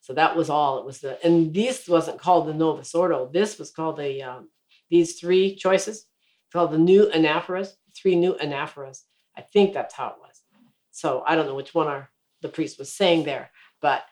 [0.02, 0.80] So that was all.
[0.80, 3.30] It was the, and this wasn't called the Novus Ordo.
[3.32, 4.50] This was called the, um,
[4.89, 6.06] these three choices
[6.54, 9.02] called the new anaphoras, three new anaphoras.
[9.36, 10.24] I think that's how it was.
[10.95, 12.10] So I don't know which one our,
[12.41, 14.05] the priest was saying there, but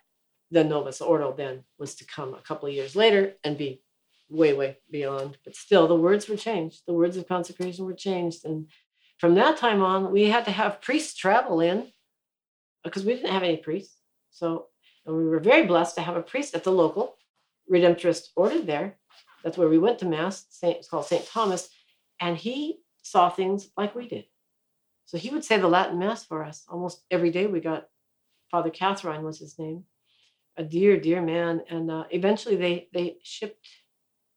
[0.51, 3.81] the Novus Ordo then was to come a couple of years later and be
[4.29, 5.37] way, way beyond.
[5.45, 6.81] But still, the words were changed.
[6.85, 8.43] The words of consecration were changed.
[8.43, 8.67] And
[9.17, 11.83] from that time on, we had to have priests travel in uh,
[12.83, 13.95] because we didn't have any priests.
[14.31, 14.67] So,
[15.05, 17.15] and we were very blessed to have a priest at the local
[17.71, 18.97] Redemptorist order there.
[19.41, 20.47] That's where we went to Mass.
[20.49, 21.25] Saint, it's called St.
[21.25, 21.69] Thomas.
[22.19, 24.25] And he saw things like we did.
[25.05, 27.45] So he would say the Latin Mass for us almost every day.
[27.47, 27.87] We got
[28.49, 29.83] Father Catherine was his name,
[30.57, 31.61] a dear, dear man.
[31.69, 33.67] And uh, eventually they they shipped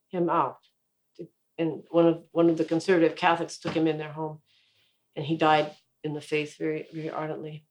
[0.09, 0.59] him out.
[1.59, 4.41] And one of one of the conservative Catholics took him in their home
[5.17, 5.73] and he died
[6.05, 7.65] in the faith very, very ardently.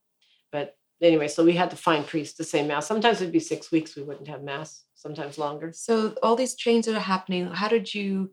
[0.52, 2.88] But anyway, so we had to find priests to say mass.
[2.88, 5.72] Sometimes it'd be six weeks we wouldn't have mass, sometimes longer.
[5.74, 7.48] So all these changes are happening.
[7.48, 8.32] How did you?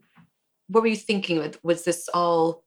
[0.68, 1.54] What were you thinking?
[1.62, 2.64] Was this all?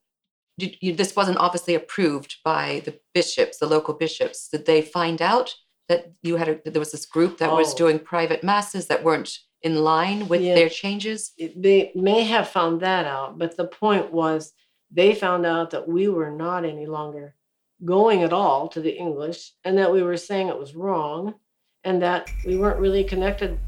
[0.57, 4.47] Did you, this wasn't obviously approved by the bishops, the local bishops.
[4.47, 5.53] Did they find out
[5.89, 7.57] that you had a, there was this group that oh.
[7.57, 10.55] was doing private masses that weren't in line with yeah.
[10.55, 11.33] their changes?
[11.37, 14.53] They may have found that out, but the point was
[14.91, 17.35] they found out that we were not any longer
[17.83, 21.35] going at all to the English and that we were saying it was wrong
[21.83, 23.59] and that we weren't really connected.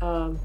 [0.00, 0.38] Um,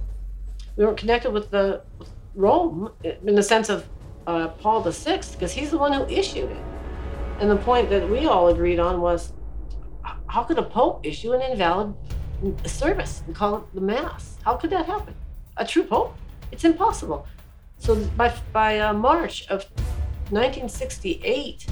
[0.76, 3.88] we weren't connected with the with Rome in the sense of
[4.28, 6.64] uh, Paul Sixth because he's the one who issued it.
[7.40, 9.34] And the point that we all agreed on was
[10.28, 11.94] how could a pope issue an invalid
[12.66, 14.38] service and call it the Mass?
[14.44, 15.16] How could that happen?
[15.58, 16.16] A true pope?
[16.52, 17.28] It's impossible.
[17.78, 19.66] So by, by uh, March of
[20.30, 21.66] 1968,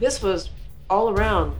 [0.00, 0.50] this was
[0.88, 1.54] all around.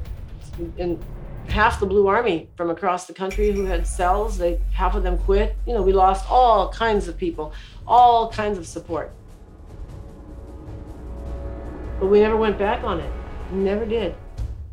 [0.79, 1.03] And
[1.49, 5.19] half the Blue Army from across the country who had cells, they half of them
[5.19, 5.57] quit.
[5.67, 7.53] You know, we lost all kinds of people,
[7.87, 9.13] all kinds of support.
[11.99, 13.13] But we never went back on it.
[13.53, 14.15] We never did.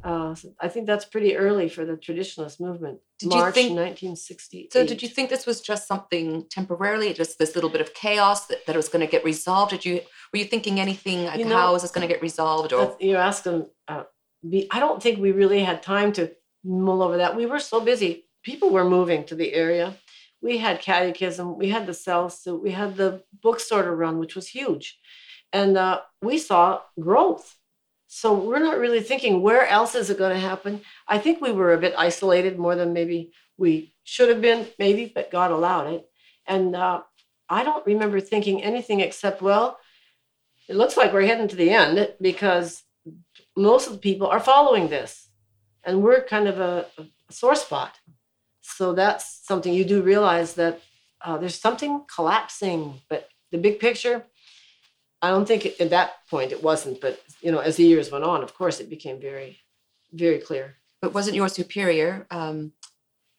[0.03, 2.99] Uh, so I think that's pretty early for the traditionalist movement.
[3.19, 4.73] Did March you think, 1968.
[4.73, 8.47] So, did you think this was just something temporarily, just this little bit of chaos
[8.47, 9.71] that, that was going to get resolved?
[9.71, 10.01] Did you
[10.33, 12.73] were you thinking anything like you know, how is this going to get resolved?
[12.73, 13.67] Or you ask them.
[13.87, 14.03] Uh,
[14.47, 16.33] be, I don't think we really had time to
[16.65, 17.37] mull over that.
[17.37, 18.25] We were so busy.
[18.43, 19.95] People were moving to the area.
[20.41, 21.57] We had catechism.
[21.57, 22.43] We had the cells.
[22.43, 24.99] So we had the bookstore to run, which was huge,
[25.53, 27.55] and uh, we saw growth
[28.15, 30.81] so we're not really thinking where else is it going to happen.
[31.07, 35.11] I think we were a bit isolated more than maybe we should have been, maybe,
[35.13, 36.05] but God allowed it.
[36.45, 37.01] And uh,
[37.49, 39.79] I don't remember thinking anything except, well,
[40.69, 42.83] it looks like we're heading to the end because
[43.57, 45.27] most of the people are following this,
[45.83, 47.97] and we're kind of a, a sore spot.
[48.61, 50.81] So that's something you do realize that
[51.19, 54.23] uh, there's something collapsing, but the big picture,
[55.23, 58.25] I don't think at that point it wasn't, but you know, as the years went
[58.25, 59.57] on, of course, it became very,
[60.11, 60.75] very clear.
[61.01, 62.73] But wasn't your superior, um,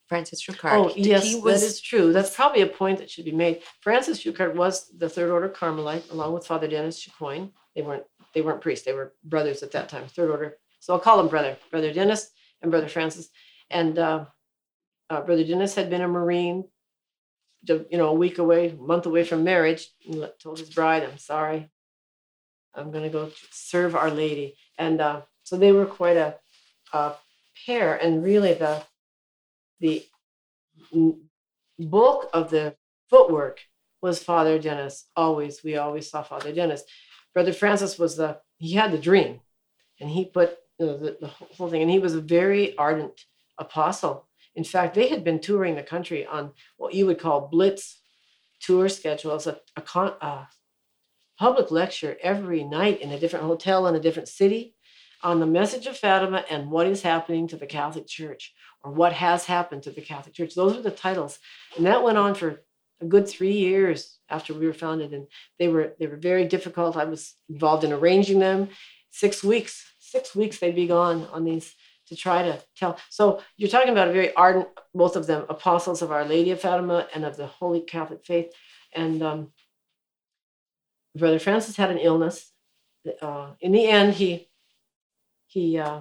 [0.09, 0.73] Francis Schuckardt?
[0.73, 1.61] Oh, yes, was...
[1.61, 2.11] that is true.
[2.11, 3.63] That's probably a point that should be made.
[3.83, 7.51] Francis Schuckardt was the Third Order Carmelite, along with Father Dennis Chicoine.
[7.77, 10.57] They weren't they weren't priests; they were brothers at that time, Third Order.
[10.81, 12.31] So I'll call them brother, brother Dennis
[12.63, 13.29] and brother Francis.
[13.71, 14.25] And uh,
[15.11, 16.65] uh, brother Dennis had been a Marine,
[17.67, 19.89] you know, a week away, a month away from marriage.
[20.39, 21.71] Told his bride, "I'm sorry,
[22.75, 24.57] I'm going to go serve Our Lady.
[24.79, 26.37] And uh, so they were quite a,
[26.93, 27.15] a,
[27.67, 27.95] pair.
[27.97, 28.83] And really, the
[29.81, 30.07] the
[31.79, 32.75] bulk of the
[33.09, 33.61] footwork
[34.03, 35.07] was Father Dennis.
[35.17, 36.83] Always, we always saw Father Dennis.
[37.33, 39.41] Brother Francis was the he had the dream,
[40.01, 41.83] and he put you know, the, the whole thing.
[41.83, 43.25] And he was a very ardent
[43.59, 44.29] apostle.
[44.55, 48.01] In fact, they had been touring the country on what you would call blitz
[48.61, 50.45] tour schedules, a, a, con, uh,
[51.39, 54.75] public lecture every night in a different hotel in a different city
[55.23, 59.15] on the message of Fatima and what is happening to the Catholic Church or what
[59.15, 60.55] has happened to the Catholic Church.
[60.55, 61.39] Those were the titles.
[61.77, 62.63] And that went on for
[63.01, 65.15] a good three years after we were founded.
[65.15, 65.27] And
[65.59, 66.97] they were they were very difficult.
[66.97, 68.69] I was involved in arranging them.
[69.11, 71.75] Six weeks, six weeks they'd be gone on these
[72.09, 72.99] to try to tell.
[73.09, 76.61] So you're talking about a very ardent, both of them apostles of Our Lady of
[76.61, 78.53] Fatima and of the Holy Catholic Faith.
[78.95, 79.53] And um,
[81.17, 82.53] Brother Francis had an illness.
[83.21, 84.49] Uh, in the end, he
[85.47, 86.01] he uh,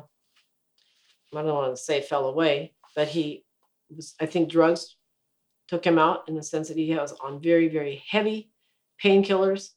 [1.36, 3.46] I don't want to say fell away, but he
[3.96, 4.16] was.
[4.20, 4.96] I think drugs
[5.68, 8.50] took him out in the sense that he was on very very heavy
[9.04, 9.72] painkillers,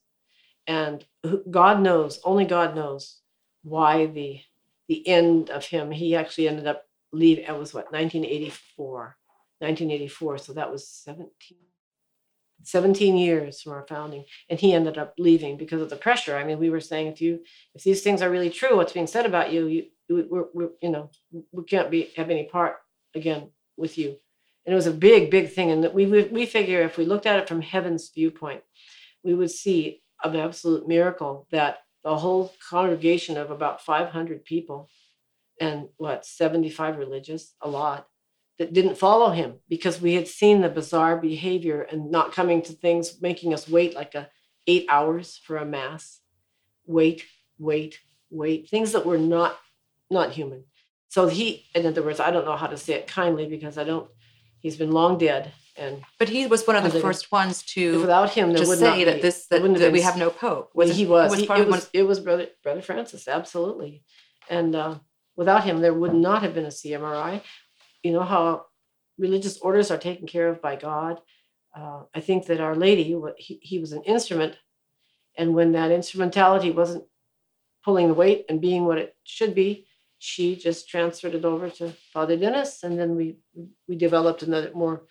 [0.66, 1.04] and
[1.50, 3.20] God knows, only God knows
[3.62, 4.40] why the
[4.88, 5.90] the end of him.
[5.90, 7.44] He actually ended up leaving.
[7.44, 9.16] It was what 1984.
[9.58, 10.38] 1984.
[10.38, 11.58] So that was 17
[12.62, 16.36] 17 years from our founding and he ended up leaving because of the pressure.
[16.36, 17.40] I mean we were saying if you
[17.74, 20.90] if these things are really true what's being said about you you we're, we're you
[20.90, 21.10] know
[21.52, 22.76] we can't be have any part
[23.14, 24.16] again with you.
[24.64, 27.38] And it was a big big thing and we we figure if we looked at
[27.38, 28.62] it from heaven's viewpoint
[29.22, 34.88] we would see an absolute miracle that the whole congregation of about 500 people
[35.60, 38.06] and what 75 religious a lot
[38.58, 42.72] that didn't follow him because we had seen the bizarre behavior and not coming to
[42.72, 44.28] things making us wait like a
[44.66, 46.20] eight hours for a mass.
[46.86, 47.24] Wait
[47.58, 48.68] wait wait.
[48.68, 49.58] Things that were not
[50.10, 50.64] not human.
[51.08, 53.84] So he in other words i don't know how to say it kindly because i
[53.84, 54.10] don't
[54.60, 58.30] he's been long dead and but he was one of the first ones to without
[58.30, 60.70] him there would say that this that, that we have no pope.
[60.74, 64.02] Was he, was, he, it, was it was brother brother francis absolutely.
[64.48, 64.96] And uh,
[65.36, 67.42] without him there would not have been a cmri
[68.06, 68.66] you know how
[69.18, 71.20] religious orders are taken care of by God.
[71.76, 73.04] Uh, I think that Our Lady,
[73.36, 74.56] he, he was an instrument,
[75.36, 77.04] and when that instrumentality wasn't
[77.84, 79.86] pulling the weight and being what it should be,
[80.18, 83.36] she just transferred it over to Father Dennis, and then we
[83.86, 85.02] we developed another more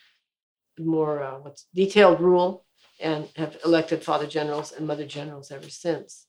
[0.79, 2.65] more uh, what's detailed rule
[2.99, 6.25] and have elected Father Generals and Mother Generals ever since.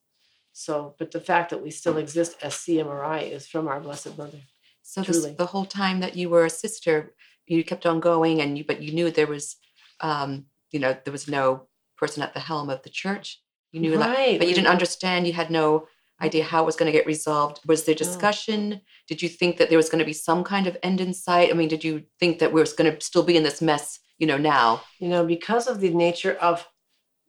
[0.52, 4.40] So, but the fact that we still exist as CMRI is from our Blessed Mother.
[4.88, 7.12] So this, the whole time that you were a sister,
[7.46, 9.57] you kept on going, and you but you knew there was,
[10.01, 11.66] um, you know, there was no
[11.99, 13.42] person at the helm of the church.
[13.72, 14.33] You knew right.
[14.33, 15.27] that, but you didn't understand.
[15.27, 15.88] You had no
[16.22, 17.61] idea how it was going to get resolved.
[17.66, 18.81] Was there discussion?
[19.09, 21.51] Did you think that there was going to be some kind of end in sight?
[21.51, 23.99] I mean, did you think that we were going to still be in this mess,
[24.18, 24.83] you know, now?
[25.01, 26.66] You know, because of the nature of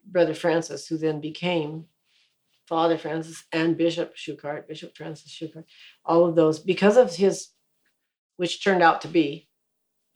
[0.06, 1.86] Brother Francis, who then became
[2.68, 5.66] Father Francis and Bishop Schuckardt, Bishop Francis Schuckardt,
[6.06, 7.50] all of those, because of his,
[8.38, 9.48] which turned out to be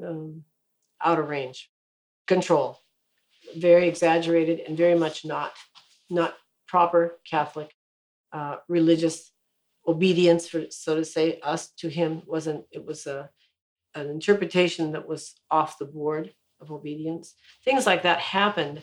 [0.05, 0.43] um,
[1.03, 1.71] out of range,
[2.27, 2.79] control,
[3.57, 5.53] very exaggerated and very much not
[6.09, 6.35] not
[6.67, 7.73] proper Catholic
[8.33, 9.31] uh, religious
[9.87, 12.65] obedience, for so to say, us to him wasn't.
[12.71, 13.29] It was a
[13.95, 17.35] an interpretation that was off the board of obedience.
[17.65, 18.81] Things like that happened,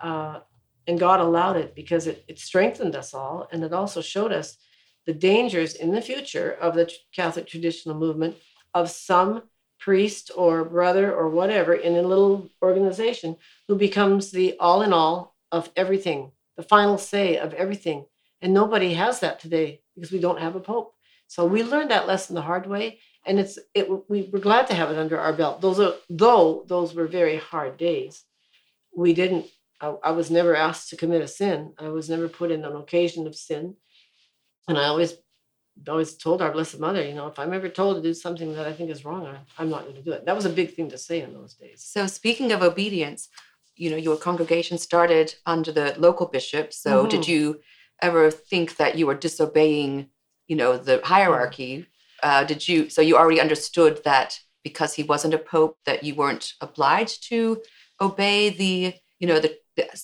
[0.00, 0.40] uh,
[0.86, 4.58] and God allowed it because it, it strengthened us all, and it also showed us
[5.06, 8.36] the dangers in the future of the Catholic traditional movement
[8.74, 9.42] of some
[9.78, 13.36] priest or brother or whatever in a little organization
[13.68, 18.04] who becomes the all in all of everything, the final say of everything.
[18.42, 20.94] And nobody has that today because we don't have a pope.
[21.28, 23.88] So we learned that lesson the hard way, and it's it.
[24.08, 25.60] We were glad to have it under our belt.
[25.60, 28.24] Those are though those were very hard days.
[28.96, 29.46] We didn't.
[29.80, 31.74] I, I was never asked to commit a sin.
[31.78, 33.76] I was never put in an occasion of sin,
[34.68, 35.14] and I always
[35.88, 38.66] always told our Blessed Mother, you know, if I'm ever told to do something that
[38.66, 40.24] I think is wrong, I, I'm not going to do it.
[40.24, 41.84] That was a big thing to say in those days.
[41.84, 43.28] So, speaking of obedience,
[43.76, 46.72] you know, your congregation started under the local bishop.
[46.72, 47.10] So, mm-hmm.
[47.10, 47.60] did you
[48.00, 50.08] ever think that you were disobeying,
[50.48, 51.86] you know, the hierarchy?
[52.22, 52.88] Uh, did you?
[52.88, 57.62] So, you already understood that because he wasn't a pope, that you weren't obliged to
[58.00, 59.56] obey the, you know, the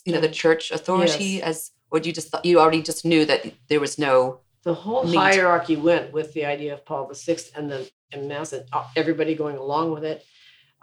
[0.04, 1.42] you know, the church authority yes.
[1.42, 5.06] as, or you just thought you already just knew that there was no the whole
[5.06, 9.34] hierarchy went with the idea of Paul VI and the and mass and uh, everybody
[9.34, 10.24] going along with it.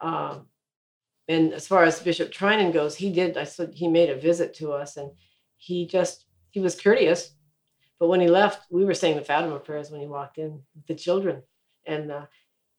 [0.02, 0.48] Um,
[1.28, 3.38] and as far as Bishop Treinen goes, he did.
[3.38, 5.12] I said he made a visit to us, and
[5.58, 7.32] he just he was courteous.
[8.00, 10.88] But when he left, we were saying the Fatima prayers when he walked in with
[10.88, 11.44] the children,
[11.86, 12.26] and uh,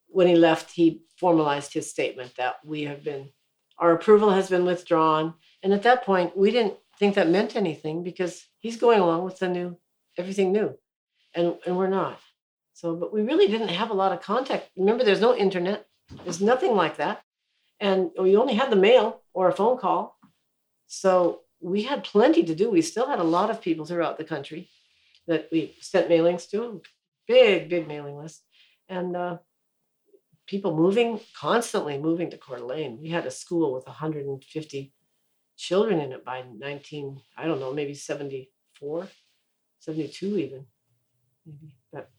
[0.09, 3.31] when he left, he formalized his statement that we have been
[3.79, 5.35] our approval has been withdrawn.
[5.63, 9.39] And at that point, we didn't think that meant anything because he's going along with
[9.39, 9.77] the new
[10.19, 10.77] everything new
[11.35, 12.19] and and we're not.
[12.75, 14.71] So, but we really didn't have a lot of contact.
[14.77, 15.87] Remember, there's no internet.
[16.25, 17.23] There's nothing like that,
[17.79, 20.17] and we only had the mail or a phone call.
[20.87, 22.71] So we had plenty to do.
[22.71, 24.71] We still had a lot of people throughout the country
[25.27, 26.83] that we sent mailings to,
[27.29, 28.43] big, big mailing list,
[28.89, 29.39] and uh,
[30.47, 32.99] people moving constantly moving to Coeur d'Alene.
[33.01, 34.93] We had a school with 150
[35.61, 39.09] children in it by 19, I don't know, maybe 74,
[39.81, 40.67] 72 even
[41.47, 41.75] maybe.
[41.93, 42.11] But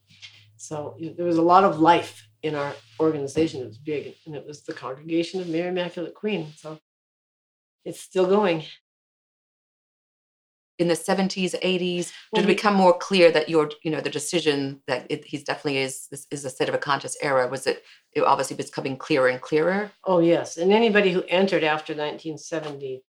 [0.56, 3.62] so you know, there was a lot of life in our organization.
[3.62, 6.52] It was big, and it was the Congregation of Mary Immaculate Queen.
[6.56, 6.78] So
[7.84, 8.64] it's still going.
[10.78, 14.10] In the 70s, 80s, well, did it become more clear that your, you know, the
[14.10, 17.46] decision that it, he's definitely is this is a state of a conscious era?
[17.46, 19.92] Was it, it obviously becoming clearer and clearer?
[20.04, 23.04] Oh yes, and anybody who entered after 1970,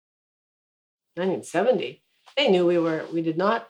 [1.16, 2.02] 1970,
[2.36, 3.68] they knew we were we did not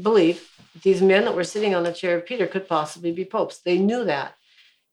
[0.00, 0.48] believe
[0.82, 3.60] these men that were sitting on the chair of Peter could possibly be popes.
[3.60, 4.34] They knew that,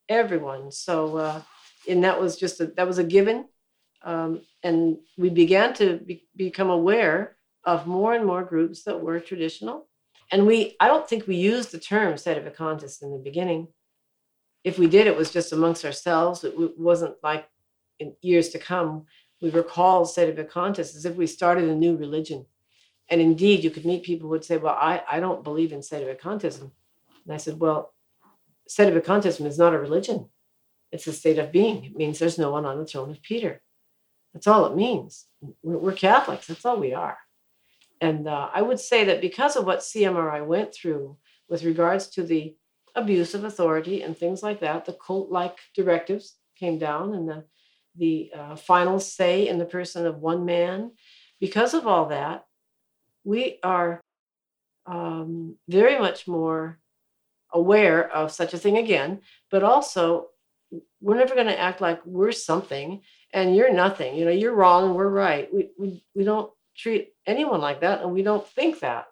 [0.08, 0.72] everyone.
[0.72, 1.42] So, uh,
[1.88, 3.46] and that was just a, that was a given.
[4.02, 9.20] Um, and we began to be, become aware of more and more groups that were
[9.20, 9.88] traditional.
[10.30, 13.68] And we, I don't think we used the term sedevacantist in the beginning.
[14.64, 16.44] If we did, it was just amongst ourselves.
[16.44, 17.48] It wasn't like
[17.98, 19.06] in years to come,
[19.40, 22.46] we were called sedevacantists as if we started a new religion.
[23.10, 25.80] And indeed, you could meet people who would say, Well, I, I don't believe in
[25.80, 26.62] sedevacantism.
[27.24, 27.94] And I said, Well,
[28.68, 30.28] sedevacantism is not a religion,
[30.92, 31.84] it's a state of being.
[31.84, 33.62] It means there's no one on the throne of Peter.
[34.34, 35.26] That's all it means.
[35.62, 37.16] We're, we're Catholics, that's all we are.
[38.00, 41.16] And uh, I would say that because of what CMRI went through
[41.48, 42.54] with regards to the
[42.94, 47.44] abuse of authority and things like that, the cult like directives came down and the,
[47.98, 50.92] the uh, final say in the person of one man.
[51.40, 52.44] Because of all that,
[53.24, 54.00] we are
[54.86, 56.78] um, very much more
[57.52, 59.20] aware of such a thing again,
[59.50, 60.28] but also
[61.00, 64.16] we're never going to act like we're something and you're nothing.
[64.16, 65.52] You know, you're wrong and we're right.
[65.52, 69.06] We, we, we don't treat anyone like that and we don't think that.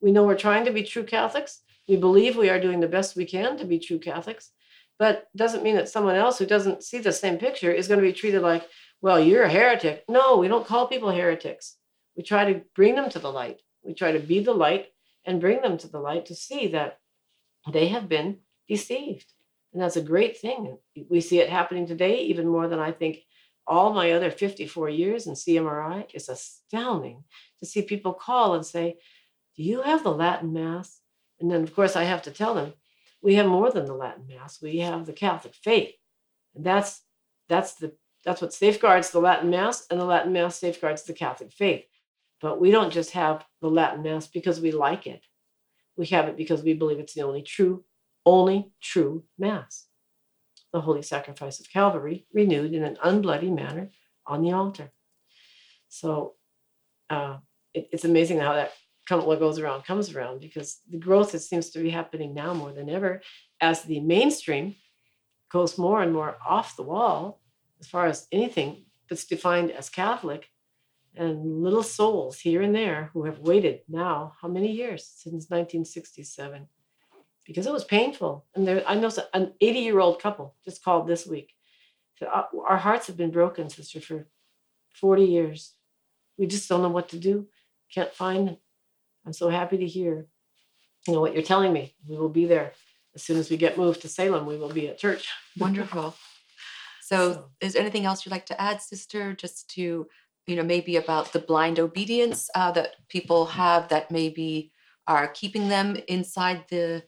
[0.00, 1.60] We know we're trying to be true Catholics.
[1.88, 4.50] We believe we are doing the best we can to be true Catholics,
[5.02, 8.06] but doesn't mean that someone else who doesn't see the same picture is going to
[8.06, 8.68] be treated like,
[9.00, 10.04] well, you're a heretic.
[10.08, 11.76] No, we don't call people heretics.
[12.16, 13.62] We try to bring them to the light.
[13.82, 14.92] We try to be the light
[15.24, 17.00] and bring them to the light to see that
[17.72, 18.38] they have been
[18.68, 19.26] deceived.
[19.72, 20.78] And that's a great thing.
[21.10, 23.22] We see it happening today even more than I think
[23.66, 26.06] all my other 54 years in CMRI.
[26.14, 27.24] It's astounding
[27.58, 28.98] to see people call and say,
[29.56, 31.00] Do you have the Latin Mass?
[31.40, 32.74] And then, of course, I have to tell them
[33.22, 34.60] we have more than the Latin Mass.
[34.60, 35.94] We have the Catholic faith.
[36.54, 37.02] And that's
[37.48, 37.94] that's the
[38.24, 41.84] that's what safeguards the Latin Mass, and the Latin Mass safeguards the Catholic faith.
[42.40, 45.24] But we don't just have the Latin Mass because we like it.
[45.96, 47.84] We have it because we believe it's the only true,
[48.26, 49.86] only true Mass.
[50.72, 53.90] The holy sacrifice of Calvary, renewed in an unbloody manner
[54.26, 54.90] on the altar.
[55.88, 56.34] So
[57.10, 57.38] uh,
[57.74, 58.72] it, it's amazing how that
[59.08, 62.54] come, what goes around comes around because the growth that seems to be happening now
[62.54, 63.20] more than ever
[63.60, 64.74] as the mainstream
[65.50, 67.40] goes more and more off the wall
[67.80, 70.48] as far as anything that's defined as Catholic
[71.16, 75.06] and little souls here and there who have waited now how many years?
[75.06, 76.68] Since 1967
[77.44, 78.46] because it was painful.
[78.54, 81.52] And there i know an 80 year old couple just called this week.
[82.18, 84.26] Said uh, our hearts have been broken sister for
[84.94, 85.74] 40 years.
[86.38, 87.46] We just don't know what to do.
[87.92, 88.56] Can't find
[89.26, 90.26] I'm so happy to hear,
[91.06, 91.94] you know, what you're telling me.
[92.06, 92.72] We will be there
[93.14, 94.46] as soon as we get moved to Salem.
[94.46, 95.28] We will be at church.
[95.58, 96.14] Wonderful.
[97.02, 99.34] So, so, is there anything else you'd like to add, sister?
[99.34, 100.06] Just to,
[100.46, 104.72] you know, maybe about the blind obedience uh, that people have that maybe
[105.06, 107.02] are keeping them inside the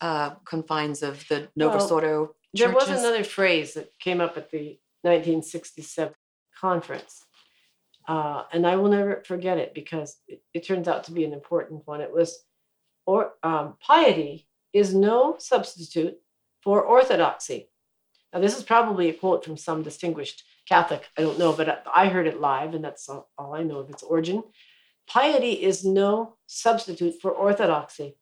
[0.00, 2.34] uh, confines of the Novus well, Ordo.
[2.52, 6.14] There was another phrase that came up at the 1967
[6.58, 7.23] conference
[8.06, 11.32] uh, and I will never forget it because it, it, turns out to be an
[11.32, 12.00] important one.
[12.00, 12.38] It was,
[13.06, 16.16] or um, piety is no substitute
[16.62, 17.70] for orthodoxy.
[18.32, 21.08] Now, this is probably a quote from some distinguished Catholic.
[21.16, 23.90] I don't know, but I heard it live, and that's all, all I know of
[23.90, 24.42] its origin.
[25.06, 28.16] Piety is no substitute for orthodoxy.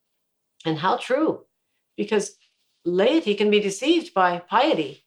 [0.65, 1.41] And how true,
[1.97, 2.37] because
[2.85, 5.05] laity can be deceived by piety.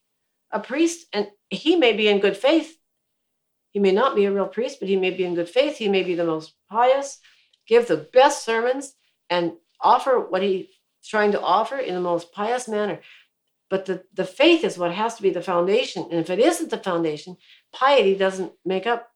[0.52, 2.78] A priest, and he may be in good faith,
[3.76, 5.76] he may not be a real priest, but he may be in good faith.
[5.76, 7.20] He may be the most pious,
[7.68, 8.96] give the best sermons,
[9.30, 9.52] and
[9.82, 10.68] offer what he's
[11.04, 13.02] trying to offer in the most pious manner.
[13.70, 16.04] But the, the faith is what has to be the foundation.
[16.04, 17.36] And if it isn't the foundation,
[17.74, 19.12] piety doesn't make up,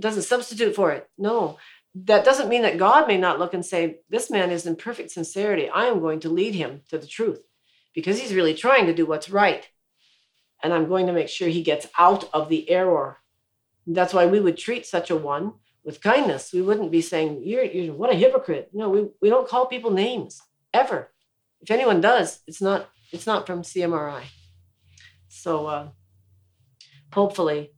[0.00, 1.06] doesn't substitute for it.
[1.18, 1.58] No.
[1.94, 5.10] That doesn't mean that God may not look and say, This man is in perfect
[5.10, 5.68] sincerity.
[5.68, 7.44] I am going to lead him to the truth
[7.94, 9.68] because he's really trying to do what's right.
[10.62, 13.18] And I'm going to make sure he gets out of the error
[13.96, 16.52] that's why we would treat such a one with kindness.
[16.52, 18.70] We wouldn't be saying, you're, you're what a hypocrite.
[18.72, 20.40] No, we, we don't call people names
[20.74, 21.10] ever.
[21.60, 24.22] If anyone does, it's not it's not from CMRI.
[25.28, 25.88] So uh,
[27.12, 27.72] hopefully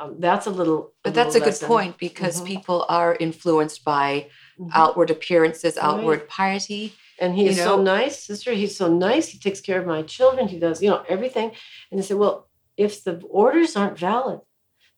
[0.00, 0.94] um, that's a little.
[1.04, 2.46] But that's a good point because mm-hmm.
[2.46, 4.70] people are influenced by mm-hmm.
[4.72, 6.28] outward appearances, outward right.
[6.28, 6.94] piety.
[7.18, 7.64] And he is know?
[7.64, 8.52] so nice, sister.
[8.52, 9.28] He's so nice.
[9.28, 10.48] He takes care of my children.
[10.48, 11.52] He does, you know, everything.
[11.90, 12.48] And they say, well,
[12.78, 14.40] if the orders aren't valid,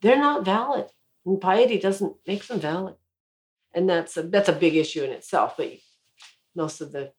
[0.03, 0.87] they're not valid.
[1.25, 2.97] And piety doesn't make them valid.
[3.75, 5.55] And that's a that's a big issue in itself.
[5.57, 5.73] But
[6.55, 7.13] most of the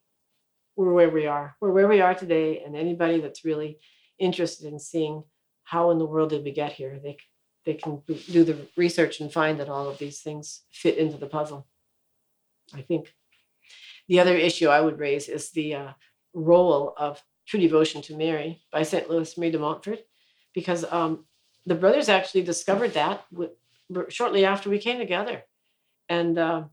[0.76, 1.56] we're where we are.
[1.60, 2.62] We're where we are today.
[2.64, 3.78] And anybody that's really
[4.18, 5.24] interested in seeing
[5.64, 7.16] how in the world did we get here, they
[7.64, 11.26] they can do the research and find that all of these things fit into the
[11.26, 11.66] puzzle.
[12.74, 13.14] I think
[14.06, 15.92] the other issue I would raise is the uh,
[16.34, 19.08] role of true devotion to Mary by St.
[19.08, 20.00] Louis Marie de Montfort,
[20.54, 21.24] because um,
[21.66, 23.24] the brothers actually discovered that
[24.08, 25.42] shortly after we came together.
[26.08, 26.64] And uh,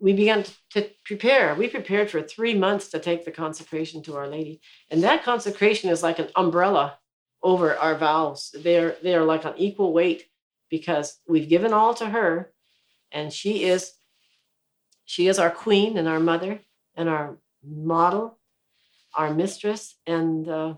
[0.00, 1.54] we began to prepare.
[1.54, 4.60] We prepared for three months to take the consecration to Our Lady.
[4.90, 6.98] And that consecration is like an umbrella
[7.42, 8.54] over our vows.
[8.62, 10.26] They're, they're like an equal weight
[10.70, 12.52] because we've given all to her
[13.12, 13.92] and she is
[15.04, 16.60] she is our queen and our mother
[16.94, 18.38] and our model
[19.14, 20.74] our mistress and uh,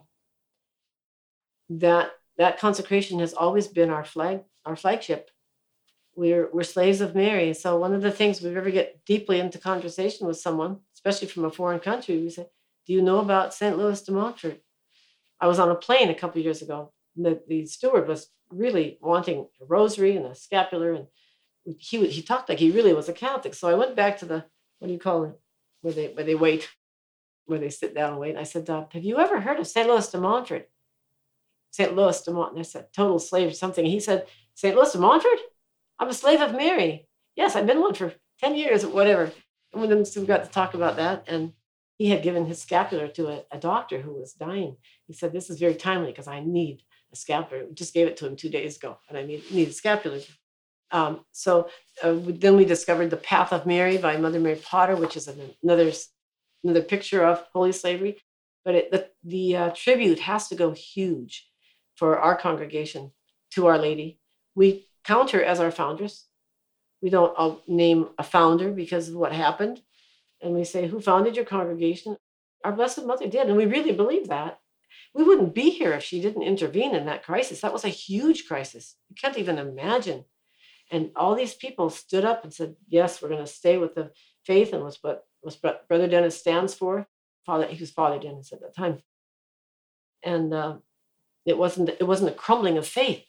[1.69, 5.31] that that consecration has always been our flag, our flagship.
[6.17, 7.55] We're we're slaves of Mary.
[7.55, 11.45] So one of the things we ever get deeply into conversation with someone, especially from
[11.45, 12.47] a foreign country, we say,
[12.87, 13.77] "Do you know about St.
[13.77, 14.61] Louis de Montfort?"
[15.41, 16.93] I was on a plane a couple years ago.
[17.17, 21.07] The, the steward was really wanting a rosary and a scapular, and
[21.79, 23.55] he he talked like he really was a Catholic.
[23.55, 24.45] So I went back to the
[24.79, 25.39] what do you call it,
[25.83, 26.69] where they where they wait,
[27.47, 28.37] where they sit down and wait.
[28.37, 29.89] I said, "Have you ever heard of St.
[29.89, 30.69] Louis de Montfort?"
[31.71, 31.95] St.
[31.95, 32.59] Louis de Montfort.
[32.59, 33.85] I said, total slave or something.
[33.85, 34.75] He said, St.
[34.75, 35.39] Louis de Montfort?
[35.99, 37.07] I'm a slave of Mary.
[37.37, 39.33] Yes, I've been one for 10 years or whatever.
[39.73, 41.25] And we got to talk about that.
[41.29, 41.53] And
[41.99, 44.77] he had given his scapular to a, a doctor who was dying.
[45.07, 47.67] He said, This is very timely because I need a scapular.
[47.67, 50.21] We just gave it to him two days ago, and I need, need a scapular.
[50.91, 51.69] Um, so
[52.03, 55.29] uh, then we discovered The Path of Mary by Mother Mary Potter, which is
[55.63, 55.93] another,
[56.65, 58.17] another picture of holy slavery.
[58.65, 61.50] But it, the, the uh, tribute has to go huge
[62.01, 63.13] for our congregation
[63.51, 64.19] to Our Lady.
[64.55, 66.27] We count her as our foundress.
[67.03, 69.83] We don't uh, name a founder because of what happened,
[70.41, 72.17] and we say, Who founded your congregation?
[72.65, 73.49] Our Blessed Mother did.
[73.49, 74.59] And we really believe that.
[75.15, 77.61] We wouldn't be here if she didn't intervene in that crisis.
[77.61, 78.97] That was a huge crisis.
[79.09, 80.25] You can't even imagine.
[80.91, 84.11] And all these people stood up and said, Yes, we're going to stay with the
[84.47, 87.07] faith and what Brother Dennis stands for.
[87.45, 89.01] Father, he was Father Dennis at that time.
[90.23, 90.77] And uh,
[91.47, 93.25] it wasn't it wasn't a crumbling of faith.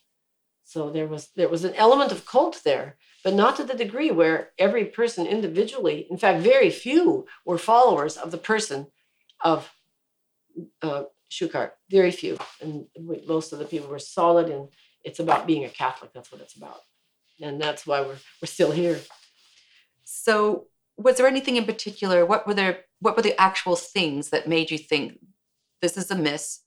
[0.63, 4.11] So there was there was an element of cult there, but not to the degree
[4.11, 8.87] where every person individually, in fact, very few were followers of the person
[9.43, 9.71] of
[10.81, 11.71] uh, Schuckardt.
[11.89, 14.49] Very few, and we, most of the people were solid.
[14.49, 14.69] And
[15.03, 16.13] it's about being a Catholic.
[16.13, 16.81] That's what it's about,
[17.41, 18.99] and that's why we're we're still here.
[20.03, 22.25] So, was there anything in particular?
[22.25, 22.85] What were there?
[22.99, 25.19] What were the actual things that made you think
[25.81, 26.60] this is a miss?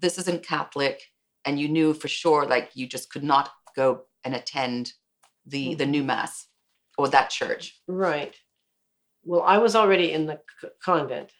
[0.00, 1.02] This isn't Catholic
[1.44, 4.92] and you knew for sure like you just could not go and attend
[5.46, 5.90] the the mm-hmm.
[5.90, 6.46] new mass
[6.96, 7.80] or that church.
[7.86, 8.34] Right.
[9.24, 11.30] Well i was already in the c- convent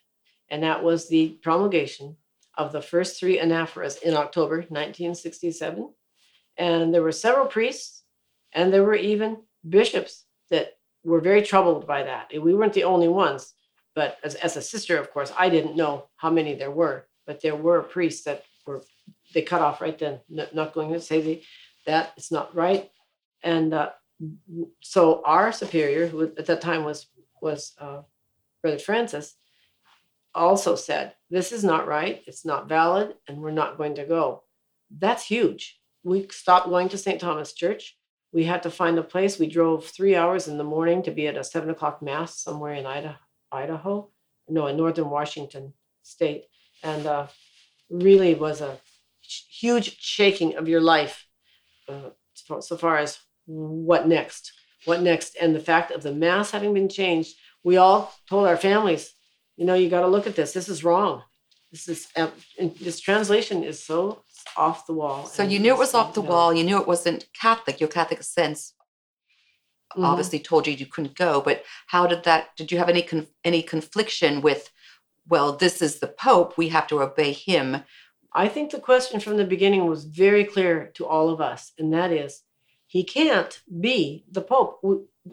[0.50, 2.16] and that was the promulgation
[2.56, 5.92] of the first three anaphoras in october 1967
[6.56, 8.02] and there were several priests
[8.52, 9.38] and there were even
[9.68, 12.32] bishops that were very troubled by that.
[12.32, 13.54] We weren't the only ones
[13.94, 17.40] but as, as a sister of course i didn't know how many there were but
[17.40, 18.82] there were priests that were
[19.34, 21.42] they cut off right then, not going to say
[21.86, 22.90] that it's not right.
[23.42, 23.90] And uh,
[24.80, 27.06] so our superior, who at that time was
[27.40, 28.02] was uh,
[28.62, 29.34] Brother Francis,
[30.34, 32.22] also said, "This is not right.
[32.26, 34.44] It's not valid, and we're not going to go."
[34.90, 35.80] That's huge.
[36.04, 37.20] We stopped going to St.
[37.20, 37.96] Thomas Church.
[38.32, 39.38] We had to find a place.
[39.38, 42.74] We drove three hours in the morning to be at a seven o'clock mass somewhere
[42.74, 43.16] in Idaho,
[43.50, 44.10] Idaho,
[44.48, 46.44] no, in northern Washington State,
[46.82, 47.26] and uh,
[47.90, 48.78] really was a
[49.22, 51.26] huge shaking of your life
[51.88, 54.52] uh, so far as what next?
[54.84, 55.36] What next?
[55.40, 57.34] And the fact of the mass having been changed
[57.64, 59.12] we all told our families
[59.56, 60.52] you know you got to look at this.
[60.52, 61.22] This is wrong.
[61.72, 62.30] This is uh,
[62.80, 64.22] this translation is so
[64.56, 66.54] off the wall so you knew it was off the wall.
[66.54, 67.80] You knew it wasn't catholic.
[67.80, 68.72] Your catholic sense
[69.92, 70.04] mm-hmm.
[70.04, 73.26] obviously told you you couldn't go but how did that did you have any con-
[73.44, 74.70] any confliction with
[75.28, 77.82] well this is the pope we have to obey him
[78.32, 81.92] I think the question from the beginning was very clear to all of us, and
[81.92, 82.42] that is,
[82.86, 84.80] he can't be the Pope.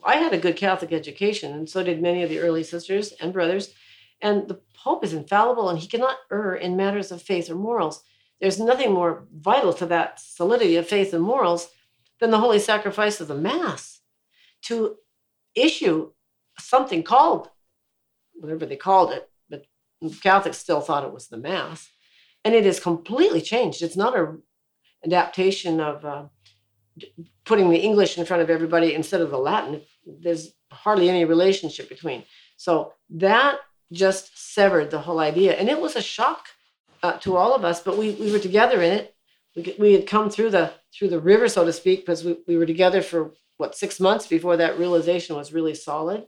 [0.04, 3.34] I had a good Catholic education, and so did many of the early sisters and
[3.34, 3.74] brothers.
[4.22, 8.04] And the Pope is infallible, and he cannot err in matters of faith or morals.
[8.40, 11.70] There's nothing more vital to that solidity of faith and morals
[12.20, 14.02] than the holy sacrifice of the Mass.
[14.64, 14.98] To
[15.54, 16.12] issue
[16.60, 17.50] something called,
[18.34, 19.30] whatever they called it,
[20.22, 21.90] Catholics still thought it was the Mass
[22.44, 23.82] and it has completely changed.
[23.82, 24.38] It's not a
[25.04, 26.24] adaptation of uh,
[27.46, 29.82] putting the English in front of everybody instead of the Latin.
[30.06, 32.24] There's hardly any relationship between.
[32.58, 33.60] So that
[33.92, 36.48] just severed the whole idea, and it was a shock
[37.04, 37.82] uh, to all of us.
[37.82, 39.16] But we we were together in it.
[39.56, 42.58] We, we had come through the through the river, so to speak, because we, we
[42.58, 46.26] were together for what six months before that realization was really solid,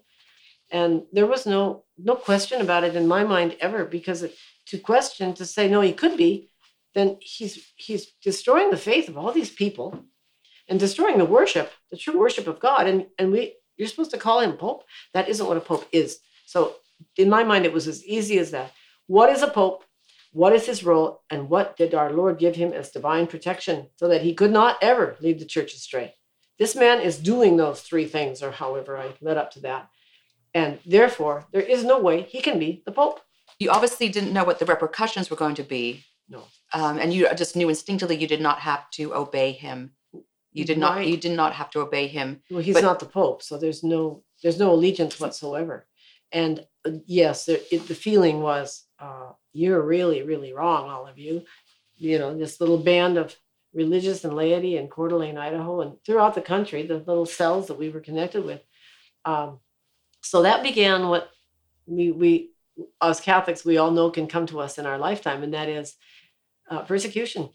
[0.72, 4.78] and there was no no question about it in my mind ever because it, to
[4.78, 6.50] question to say no he could be
[6.94, 10.04] then he's he's destroying the faith of all these people
[10.68, 12.88] and destroying the worship the true worship of god.
[12.88, 14.84] And and we you're supposed to call him pope?
[15.14, 16.20] That isn't what a pope is.
[16.46, 16.76] So
[17.16, 18.72] in my mind it was as easy as that.
[19.06, 19.84] What is a pope?
[20.34, 21.22] What is his role?
[21.30, 24.78] And what did our lord give him as divine protection so that he could not
[24.82, 26.16] ever lead the church astray?
[26.58, 29.90] This man is doing those three things or however i led up to that
[30.58, 33.18] and therefore there is no way he can be the pope
[33.60, 36.04] you obviously didn't know what the repercussions were going to be.
[36.30, 36.44] No.
[36.74, 39.94] Um, and you just knew instinctively you did not have to obey him.
[40.52, 41.06] You did not.
[41.06, 42.42] You did not have to obey him.
[42.50, 45.86] Well, he's but, not the pope, so there's no there's no allegiance whatsoever.
[46.32, 51.20] And uh, yes, there, it, the feeling was uh, you're really really wrong, all of
[51.20, 51.44] you.
[51.96, 53.36] You know, this little band of
[53.74, 57.78] religious and laity in Coeur d'Alene, Idaho, and throughout the country, the little cells that
[57.78, 58.62] we were connected with.
[59.26, 59.60] Um,
[60.30, 61.30] so that began what
[61.86, 62.52] we we
[63.02, 65.96] as Catholics, we all know can come to us in our lifetime, and that is
[66.70, 67.50] uh, persecution.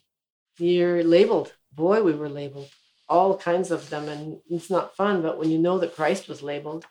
[0.58, 1.52] You're labeled.
[1.72, 2.70] Boy, we were labeled.
[3.08, 5.22] All kinds of them, and it's not fun.
[5.22, 6.86] But when you know that Christ was labeled,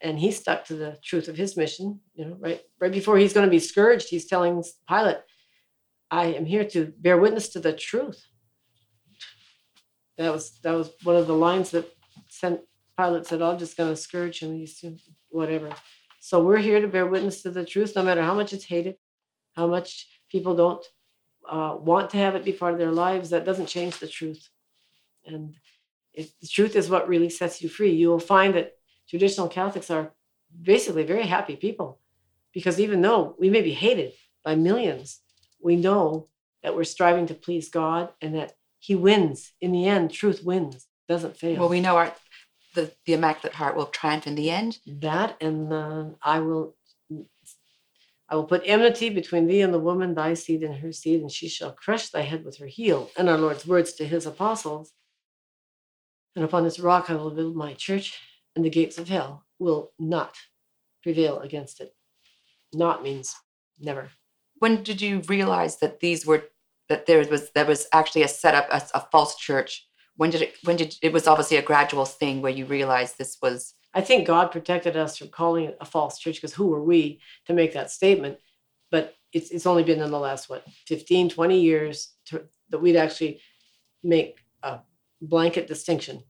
[0.00, 3.32] and he stuck to the truth of his mission, you know, right right before he's
[3.32, 5.18] going to be scourged, he's telling Pilate,
[6.10, 8.22] "I am here to bear witness to the truth."
[10.18, 11.90] That was that was one of the lines that
[12.28, 12.60] sent
[12.98, 14.84] Pilate said, "I'm just going to scourge him." He's
[15.28, 15.70] whatever.
[16.20, 18.96] So we're here to bear witness to the truth, no matter how much it's hated,
[19.54, 20.84] how much people don't
[21.48, 23.30] uh, want to have it be part of their lives.
[23.30, 24.48] That doesn't change the truth.
[25.26, 25.54] And
[26.12, 28.74] if the truth is what really sets you free, you will find that
[29.08, 30.12] traditional Catholics are
[30.62, 32.00] basically very happy people
[32.52, 34.12] because even though we may be hated
[34.44, 35.20] by millions,
[35.60, 36.28] we know
[36.62, 39.52] that we're striving to please God and that He wins.
[39.60, 41.60] In the end, truth wins, doesn't fail.
[41.60, 42.14] Well, we know our
[42.74, 44.78] the, the Immaculate Heart will triumph in the end.
[44.86, 46.76] that and uh, I will
[48.28, 51.30] I will put enmity between thee and the woman, thy seed and her seed, and
[51.30, 53.10] she shall crush thy head with her heel.
[53.16, 54.92] And our Lord's words to his apostles.
[56.34, 58.18] And upon this rock I will build my church,
[58.56, 60.36] and the gates of hell will not
[61.02, 61.94] prevail against it.
[62.72, 63.36] Not means
[63.78, 64.10] never.
[64.58, 66.44] When did you realize that these were
[66.88, 69.86] that there was there was actually a setup a, a false church?
[70.16, 73.38] When did it when did it was obviously a gradual thing where you realized this
[73.42, 76.82] was I think God protected us from calling it a false church because who were
[76.82, 78.38] we to make that statement?
[78.90, 82.96] But it's, it's only been in the last, what, 15, 20 years to, that we'd
[82.96, 83.40] actually
[84.02, 84.80] make a
[85.22, 86.24] blanket distinction.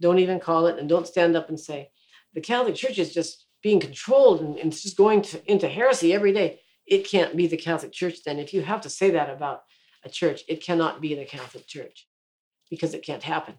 [0.00, 1.90] Don't even call it and don't stand up and say,
[2.34, 6.12] the Catholic Church is just being controlled and, and it's just going to, into heresy
[6.12, 6.60] every day.
[6.86, 8.38] It can't be the Catholic Church then.
[8.38, 9.62] If you have to say that about
[10.04, 12.06] a church, it cannot be the Catholic Church
[12.70, 13.54] because it can't happen.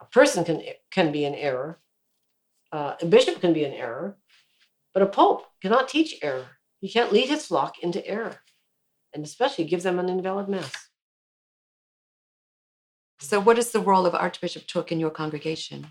[0.00, 1.80] A person can, can be in error,
[2.72, 4.16] uh, a bishop can be in error,
[4.92, 6.46] but a pope cannot teach error.
[6.80, 8.36] He can't lead his flock into error,
[9.14, 10.72] and especially give them an invalid mass.
[13.18, 15.86] so what is the role of Archbishop Thuc in your congregation?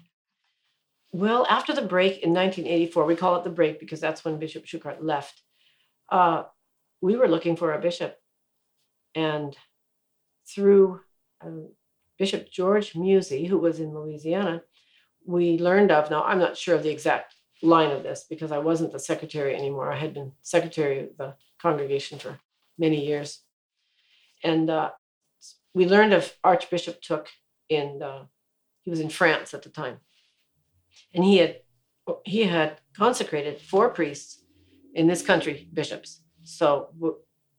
[1.12, 4.66] Well, after the break in 1984, we call it the break because that's when Bishop
[4.66, 5.42] Schuckardt left.
[6.10, 6.44] Uh,
[7.02, 8.18] we were looking for a bishop,
[9.16, 9.56] and
[10.48, 11.00] through
[11.42, 11.70] um,
[12.18, 14.62] Bishop George Musey, who was in Louisiana,
[15.26, 16.10] we learned of.
[16.10, 19.56] Now, I'm not sure of the exact line of this because I wasn't the secretary
[19.56, 19.92] anymore.
[19.92, 22.40] I had been secretary of the congregation for
[22.78, 23.42] many years,
[24.44, 24.92] and uh,
[25.74, 27.28] we learned of Archbishop Thuc
[27.70, 28.02] in.
[28.02, 28.26] Uh,
[28.82, 29.98] he was in France at the time,
[31.14, 31.62] and he had
[32.24, 34.44] he had consecrated four priests
[34.94, 36.22] in this country, bishops.
[36.44, 36.90] So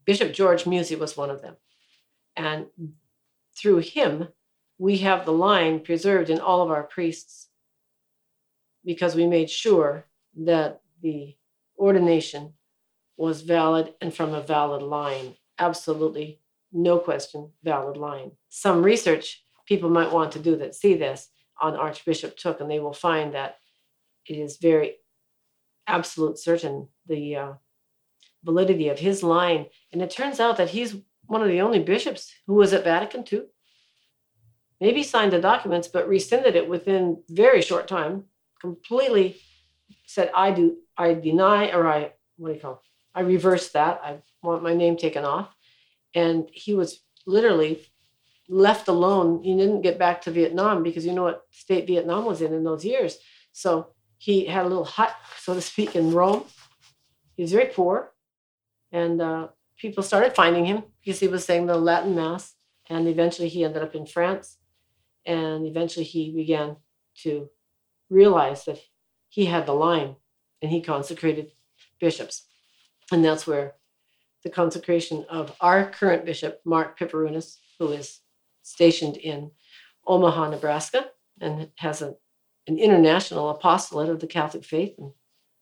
[0.04, 1.56] Bishop George Musey was one of them,
[2.36, 2.66] and
[3.56, 4.28] through him,
[4.78, 7.48] we have the line preserved in all of our priests
[8.84, 10.06] because we made sure
[10.36, 11.36] that the
[11.78, 12.52] ordination
[13.16, 15.34] was valid and from a valid line.
[15.58, 16.40] Absolutely,
[16.72, 18.32] no question, valid line.
[18.48, 21.28] Some research people might want to do that see this
[21.60, 23.56] on Archbishop Thuc, and they will find that
[24.26, 24.96] it is very
[25.86, 27.52] absolute certain the uh,
[28.44, 29.66] validity of his line.
[29.92, 30.96] And it turns out that he's
[31.26, 33.42] one of the only bishops who was at Vatican II.
[34.80, 38.24] Maybe signed the documents, but rescinded it within very short time.
[38.60, 39.36] Completely
[40.06, 42.72] said, "I do, I deny, or I what do you call?
[42.74, 42.78] It?
[43.18, 44.00] I reverse that.
[44.04, 45.54] I want my name taken off."
[46.14, 47.82] And he was literally
[48.48, 49.42] left alone.
[49.42, 52.64] He didn't get back to Vietnam because you know what state Vietnam was in in
[52.64, 53.18] those years.
[53.52, 56.44] So he had a little hut, so to speak, in Rome.
[57.36, 58.12] He was very poor,
[58.92, 62.54] and uh, people started finding him because he was saying the Latin Mass.
[62.88, 64.58] And eventually, he ended up in France,
[65.26, 66.76] and eventually, he began
[67.22, 67.50] to
[68.08, 68.80] realize that
[69.28, 70.16] he had the line,
[70.62, 71.52] and he consecrated
[72.00, 72.46] bishops,
[73.12, 73.74] and that's where
[74.42, 78.20] the consecration of our current bishop, Mark Pivarunas, who is
[78.62, 79.50] stationed in
[80.06, 81.10] Omaha, Nebraska,
[81.40, 82.14] and has a,
[82.68, 85.12] an international apostolate of the Catholic faith and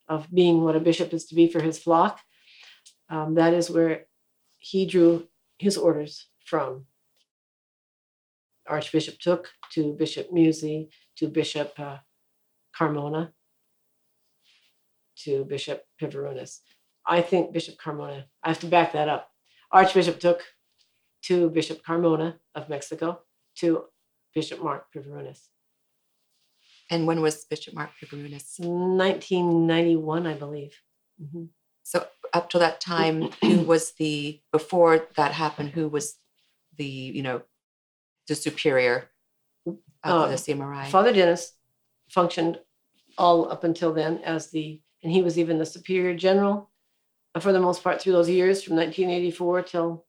[0.06, 2.20] of being what a bishop is to be for his flock.
[3.08, 4.04] Um, that is where
[4.58, 6.86] he drew his orders from.
[8.68, 11.98] Archbishop Thuc to Bishop Musey to Bishop uh,
[12.78, 13.32] Carmona
[15.24, 16.60] to Bishop Pivarunas.
[17.06, 19.30] I think Bishop Carmona, I have to back that up.
[19.70, 20.40] Archbishop Thuc
[21.24, 23.20] to Bishop Carmona of Mexico
[23.56, 23.84] to
[24.34, 25.40] Bishop Mark Pivarunas.
[26.90, 28.58] And when was Bishop Mark Pivarunas?
[28.60, 30.74] 1991, I believe.
[31.22, 31.48] Mhm.
[31.82, 35.70] So up till that time, who was the before that happened?
[35.70, 36.18] Who was
[36.76, 37.42] the you know
[38.28, 39.10] the superior
[39.66, 40.86] of Uh, the CMRI?
[40.86, 41.52] Father Dennis
[42.08, 42.60] functioned
[43.16, 46.70] all up until then as the, and he was even the superior general
[47.34, 50.06] uh, for the most part through those years from 1984 till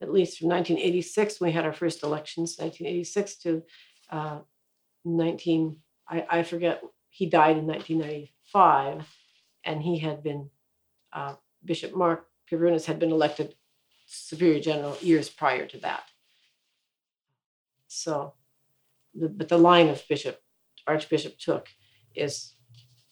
[0.00, 3.62] at least from 1986 when we had our first elections, 1986 to
[4.10, 4.38] uh,
[5.04, 5.76] 19,
[6.08, 9.06] I, I forget, he died in 1995
[9.64, 10.50] and he had been,
[11.12, 11.34] uh,
[11.64, 13.54] Bishop Mark Pirunas had been elected
[14.06, 16.04] superior general years prior to that.
[17.92, 18.32] So,
[19.14, 20.40] the, but the line of Bishop
[20.86, 21.66] Archbishop Thuc
[22.14, 22.54] is,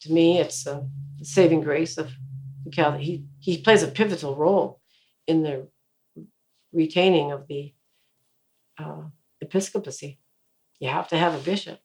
[0.01, 0.89] to me, it's a
[1.23, 2.11] saving grace of
[2.65, 3.03] the Catholic.
[3.03, 4.81] He he plays a pivotal role
[5.27, 5.69] in the
[6.73, 7.75] retaining of the
[8.79, 9.03] uh,
[9.43, 10.19] episcopacy.
[10.79, 11.81] You have to have a bishop.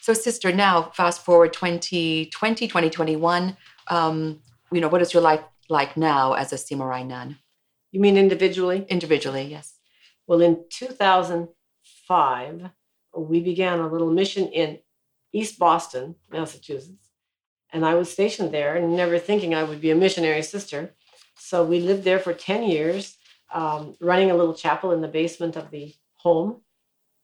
[0.00, 3.56] So, sister, now fast forward 2020, 2021.
[3.86, 7.38] Um, you know, what is your life like now as a CMRI nun?
[7.92, 8.86] You mean individually?
[8.88, 9.77] Individually, yes.
[10.28, 12.70] Well, in 2005,
[13.16, 14.78] we began a little mission in
[15.32, 17.08] East Boston, Massachusetts.
[17.72, 20.94] And I was stationed there and never thinking I would be a missionary sister.
[21.38, 23.16] So we lived there for 10 years,
[23.52, 26.60] um, running a little chapel in the basement of the home.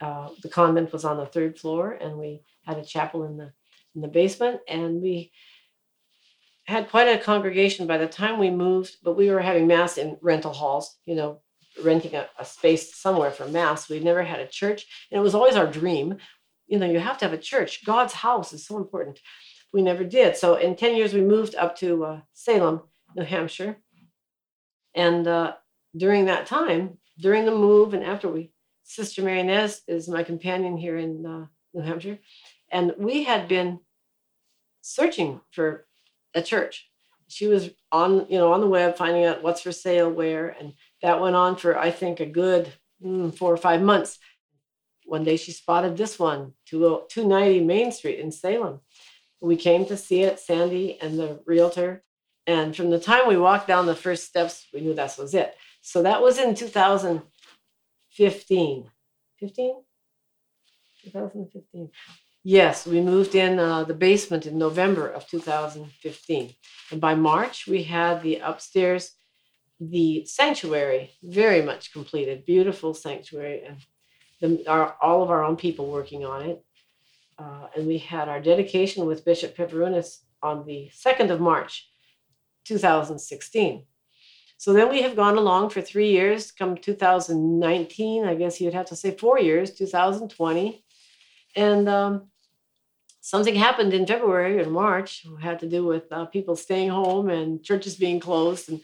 [0.00, 3.52] Uh, the convent was on the third floor, and we had a chapel in the
[3.94, 4.60] in the basement.
[4.66, 5.30] And we
[6.64, 10.16] had quite a congregation by the time we moved, but we were having mass in
[10.20, 11.40] rental halls, you know,
[11.82, 13.88] renting a, a space somewhere for mass.
[13.88, 16.16] We never had a church, and it was always our dream.
[16.66, 17.84] You know, you have to have a church.
[17.84, 19.20] God's house is so important.
[19.72, 20.36] We never did.
[20.36, 22.82] So in 10 years, we moved up to uh, Salem,
[23.16, 23.76] New Hampshire.
[24.94, 25.54] And uh,
[25.96, 28.52] during that time, during the move and after we,
[28.84, 32.18] Sister Mary Inez is my companion here in uh, New Hampshire.
[32.70, 33.80] And we had been
[34.80, 35.86] searching for
[36.34, 36.88] a church.
[37.28, 40.74] She was on, you know, on the web finding out what's for sale where, and
[41.04, 42.72] that went on for I think a good
[43.04, 44.18] mm, four or five months.
[45.04, 48.80] One day she spotted this one, 290 Main Street in Salem.
[49.38, 52.02] We came to see it, Sandy and the realtor.
[52.46, 55.54] And from the time we walked down the first steps, we knew that was it.
[55.82, 58.90] So that was in 2015.
[59.40, 59.82] 15?
[61.02, 61.90] 2015.
[62.42, 66.54] Yes, we moved in uh, the basement in November of 2015.
[66.90, 69.12] And by March, we had the upstairs,
[69.90, 73.78] the sanctuary very much completed, beautiful sanctuary, and
[74.40, 76.64] the, our, all of our own people working on it.
[77.38, 81.88] Uh, and we had our dedication with Bishop Pivarunas on the 2nd of March,
[82.64, 83.84] 2016.
[84.56, 88.86] So then we have gone along for three years, come 2019, I guess you'd have
[88.86, 90.84] to say four years, 2020.
[91.56, 92.28] And um,
[93.20, 97.62] something happened in February and March had to do with uh, people staying home and
[97.62, 98.80] churches being closed and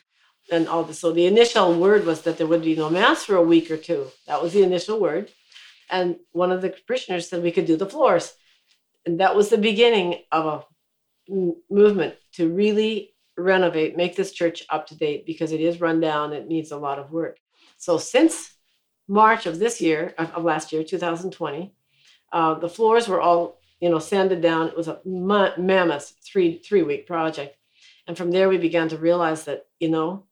[0.50, 0.98] and all this.
[0.98, 3.76] So the initial word was that there would be no mass for a week or
[3.76, 4.08] two.
[4.26, 5.30] That was the initial word.
[5.90, 8.34] And one of the parishioners said we could do the floors.
[9.06, 10.66] And that was the beginning of
[11.28, 16.00] a movement to really renovate, make this church up to date because it is run
[16.00, 16.32] down.
[16.32, 17.38] It needs a lot of work.
[17.78, 18.54] So since
[19.08, 21.72] March of this year, of last year, 2020,
[22.32, 24.68] uh, the floors were all you know, sanded down.
[24.68, 27.56] It was a mammoth three three week project,
[28.06, 30.26] and from there we began to realize that you know,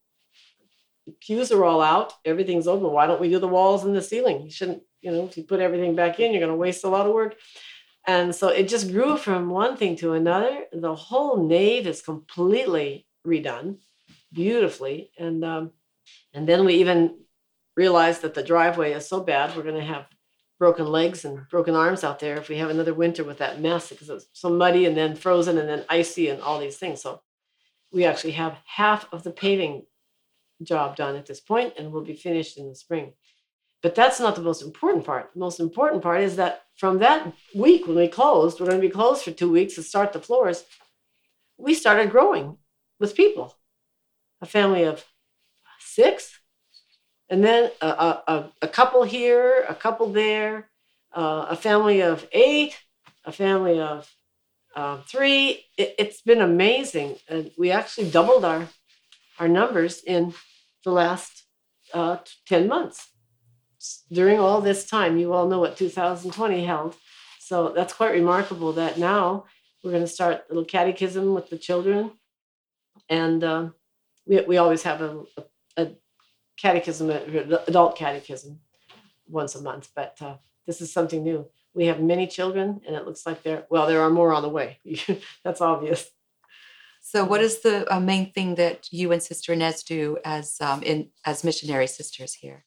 [1.20, 2.90] pews are all out, everything's open.
[2.92, 4.42] Why don't we do the walls and the ceiling?
[4.42, 6.88] You shouldn't, you know, if you put everything back in, you're going to waste a
[6.88, 7.36] lot of work.
[8.06, 10.64] And so it just grew from one thing to another.
[10.72, 13.78] The whole nave is completely redone,
[14.32, 15.72] beautifully, and um,
[16.32, 17.18] and then we even
[17.76, 20.06] realized that the driveway is so bad we're going to have
[20.58, 23.90] broken legs and broken arms out there if we have another winter with that mess
[23.90, 27.00] because it's so muddy and then frozen and then icy and all these things.
[27.00, 27.20] So
[27.92, 29.84] we actually have half of the paving
[30.62, 33.12] job done at this point and we'll be finished in the spring.
[33.82, 35.30] But that's not the most important part.
[35.34, 38.86] The most important part is that from that week when we closed, we're going to
[38.86, 40.64] be closed for two weeks to start the floors.
[41.56, 42.58] We started growing
[42.98, 43.56] with people.
[44.40, 45.04] A family of
[45.80, 46.38] six,
[47.28, 50.70] and then a, a, a couple here, a couple there,
[51.12, 52.78] uh, a family of eight,
[53.24, 54.08] a family of
[54.74, 55.64] uh, three.
[55.76, 58.68] It, has been amazing, and we actually doubled our
[59.38, 60.34] our numbers in
[60.84, 61.44] the last
[61.94, 63.08] uh, ten months.
[64.10, 66.96] During all this time, you all know what 2020 held,
[67.38, 68.72] so that's quite remarkable.
[68.72, 69.44] That now
[69.82, 72.12] we're going to start a little catechism with the children,
[73.08, 73.68] and uh,
[74.26, 75.90] we we always have a, a, a
[76.56, 78.60] catechism, adult catechism,
[79.28, 79.90] once a month.
[79.94, 80.36] But uh,
[80.66, 81.48] this is something new.
[81.74, 83.66] We have many children, and it looks like there.
[83.70, 84.78] Well, there are more on the way.
[85.44, 86.10] That's obvious.
[87.10, 90.82] So, what is the uh, main thing that you and Sister Inez do as um,
[90.82, 92.66] in as missionary sisters here?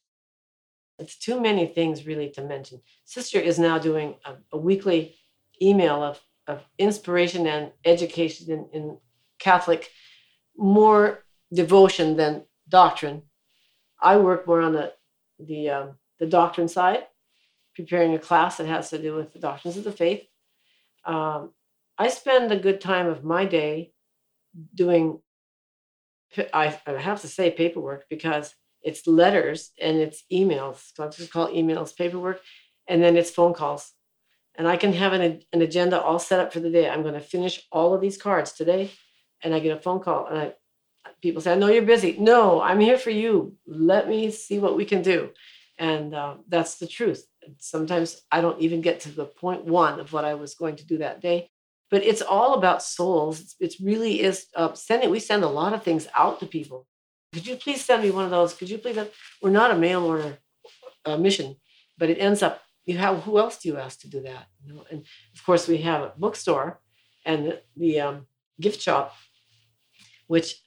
[0.98, 2.80] It's too many things really to mention.
[3.04, 5.14] Sister is now doing a, a weekly
[5.60, 8.98] email of of inspiration and education in, in
[9.38, 9.90] Catholic,
[10.56, 13.22] more devotion than doctrine
[14.00, 14.92] I work more on the
[15.38, 15.88] the um,
[16.18, 17.06] the doctrine side,
[17.76, 20.24] preparing a class that has to do with the doctrines of the faith.
[21.04, 21.52] Um,
[21.96, 23.92] I spend a good time of my day
[24.74, 25.20] doing.
[26.54, 30.92] I, I have to say paperwork because it's letters and it's emails.
[30.94, 32.40] So I just call emails paperwork,
[32.86, 33.92] and then it's phone calls.
[34.54, 36.88] And I can have an, an agenda all set up for the day.
[36.88, 38.90] I'm going to finish all of these cards today,
[39.42, 40.54] and I get a phone call, and I
[41.20, 42.16] people say, I know you're busy.
[42.18, 43.56] No, I'm here for you.
[43.66, 45.30] Let me see what we can do.
[45.78, 47.26] And uh, that's the truth.
[47.58, 50.86] Sometimes I don't even get to the point one of what I was going to
[50.86, 51.50] do that day.
[51.92, 53.38] But it's all about souls.
[53.38, 55.10] It's, it's really is uh, sending.
[55.10, 56.86] We send a lot of things out to people.
[57.34, 58.54] Could you please send me one of those?
[58.54, 58.98] Could you please?
[59.42, 60.38] We're not a mail order
[61.04, 61.56] uh, mission,
[61.98, 62.62] but it ends up.
[62.86, 64.46] You have who else do you ask to do that?
[64.64, 64.84] You know?
[64.90, 66.80] And of course, we have a bookstore
[67.26, 68.26] and the, the um,
[68.58, 69.14] gift shop,
[70.28, 70.62] which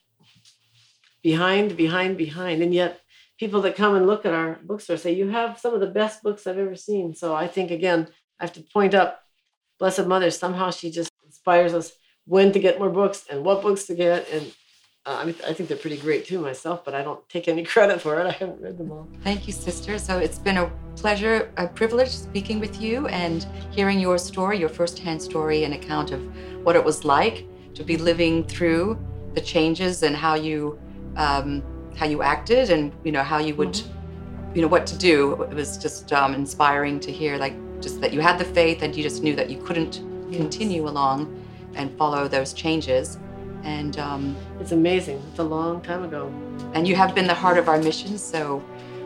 [1.23, 3.01] behind, behind, behind, and yet
[3.39, 6.21] people that come and look at our bookstore say you have some of the best
[6.21, 7.15] books I've ever seen.
[7.15, 8.09] So I think again,
[8.39, 9.23] I have to point up
[9.79, 10.29] Blessed Mother.
[10.29, 11.91] Somehow she just inspires us
[12.25, 14.53] when to get more books and what books to get, and
[15.05, 17.63] uh, I, mean, I think they're pretty great too myself, but I don't take any
[17.73, 18.25] credit for it.
[18.25, 19.07] I haven't read them all.
[19.23, 19.99] Thank you, sister.
[19.99, 24.69] So it's been a pleasure, a privilege speaking with you and hearing your story, your
[24.69, 26.21] firsthand story and account of
[26.63, 28.97] what it was like to be living through
[29.35, 30.79] the changes and how you
[31.17, 31.61] um,
[31.95, 34.55] how you acted and you know how you would mm-hmm.
[34.55, 35.43] you know what to do.
[35.43, 38.95] It was just um, inspiring to hear like just that you had the faith and
[38.95, 40.01] you just knew that you couldn't.
[40.31, 41.43] Continue along
[41.75, 43.17] and follow those changes
[43.65, 45.21] and um, it's amazing.
[45.31, 46.31] It's a long time ago.
[46.73, 48.63] And you have been the heart of our mission, so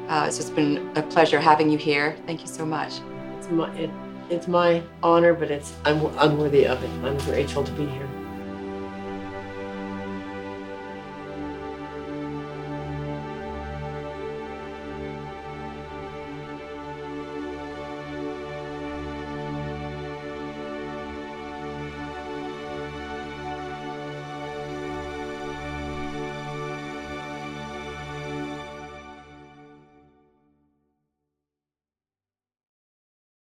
[0.09, 2.17] uh, it's just been a pleasure having you here.
[2.25, 2.95] Thank you so much.
[3.37, 3.89] It's my, it,
[4.29, 6.89] it's my honor, but it's I'm unworthy of it.
[7.05, 8.08] I'm grateful to be here.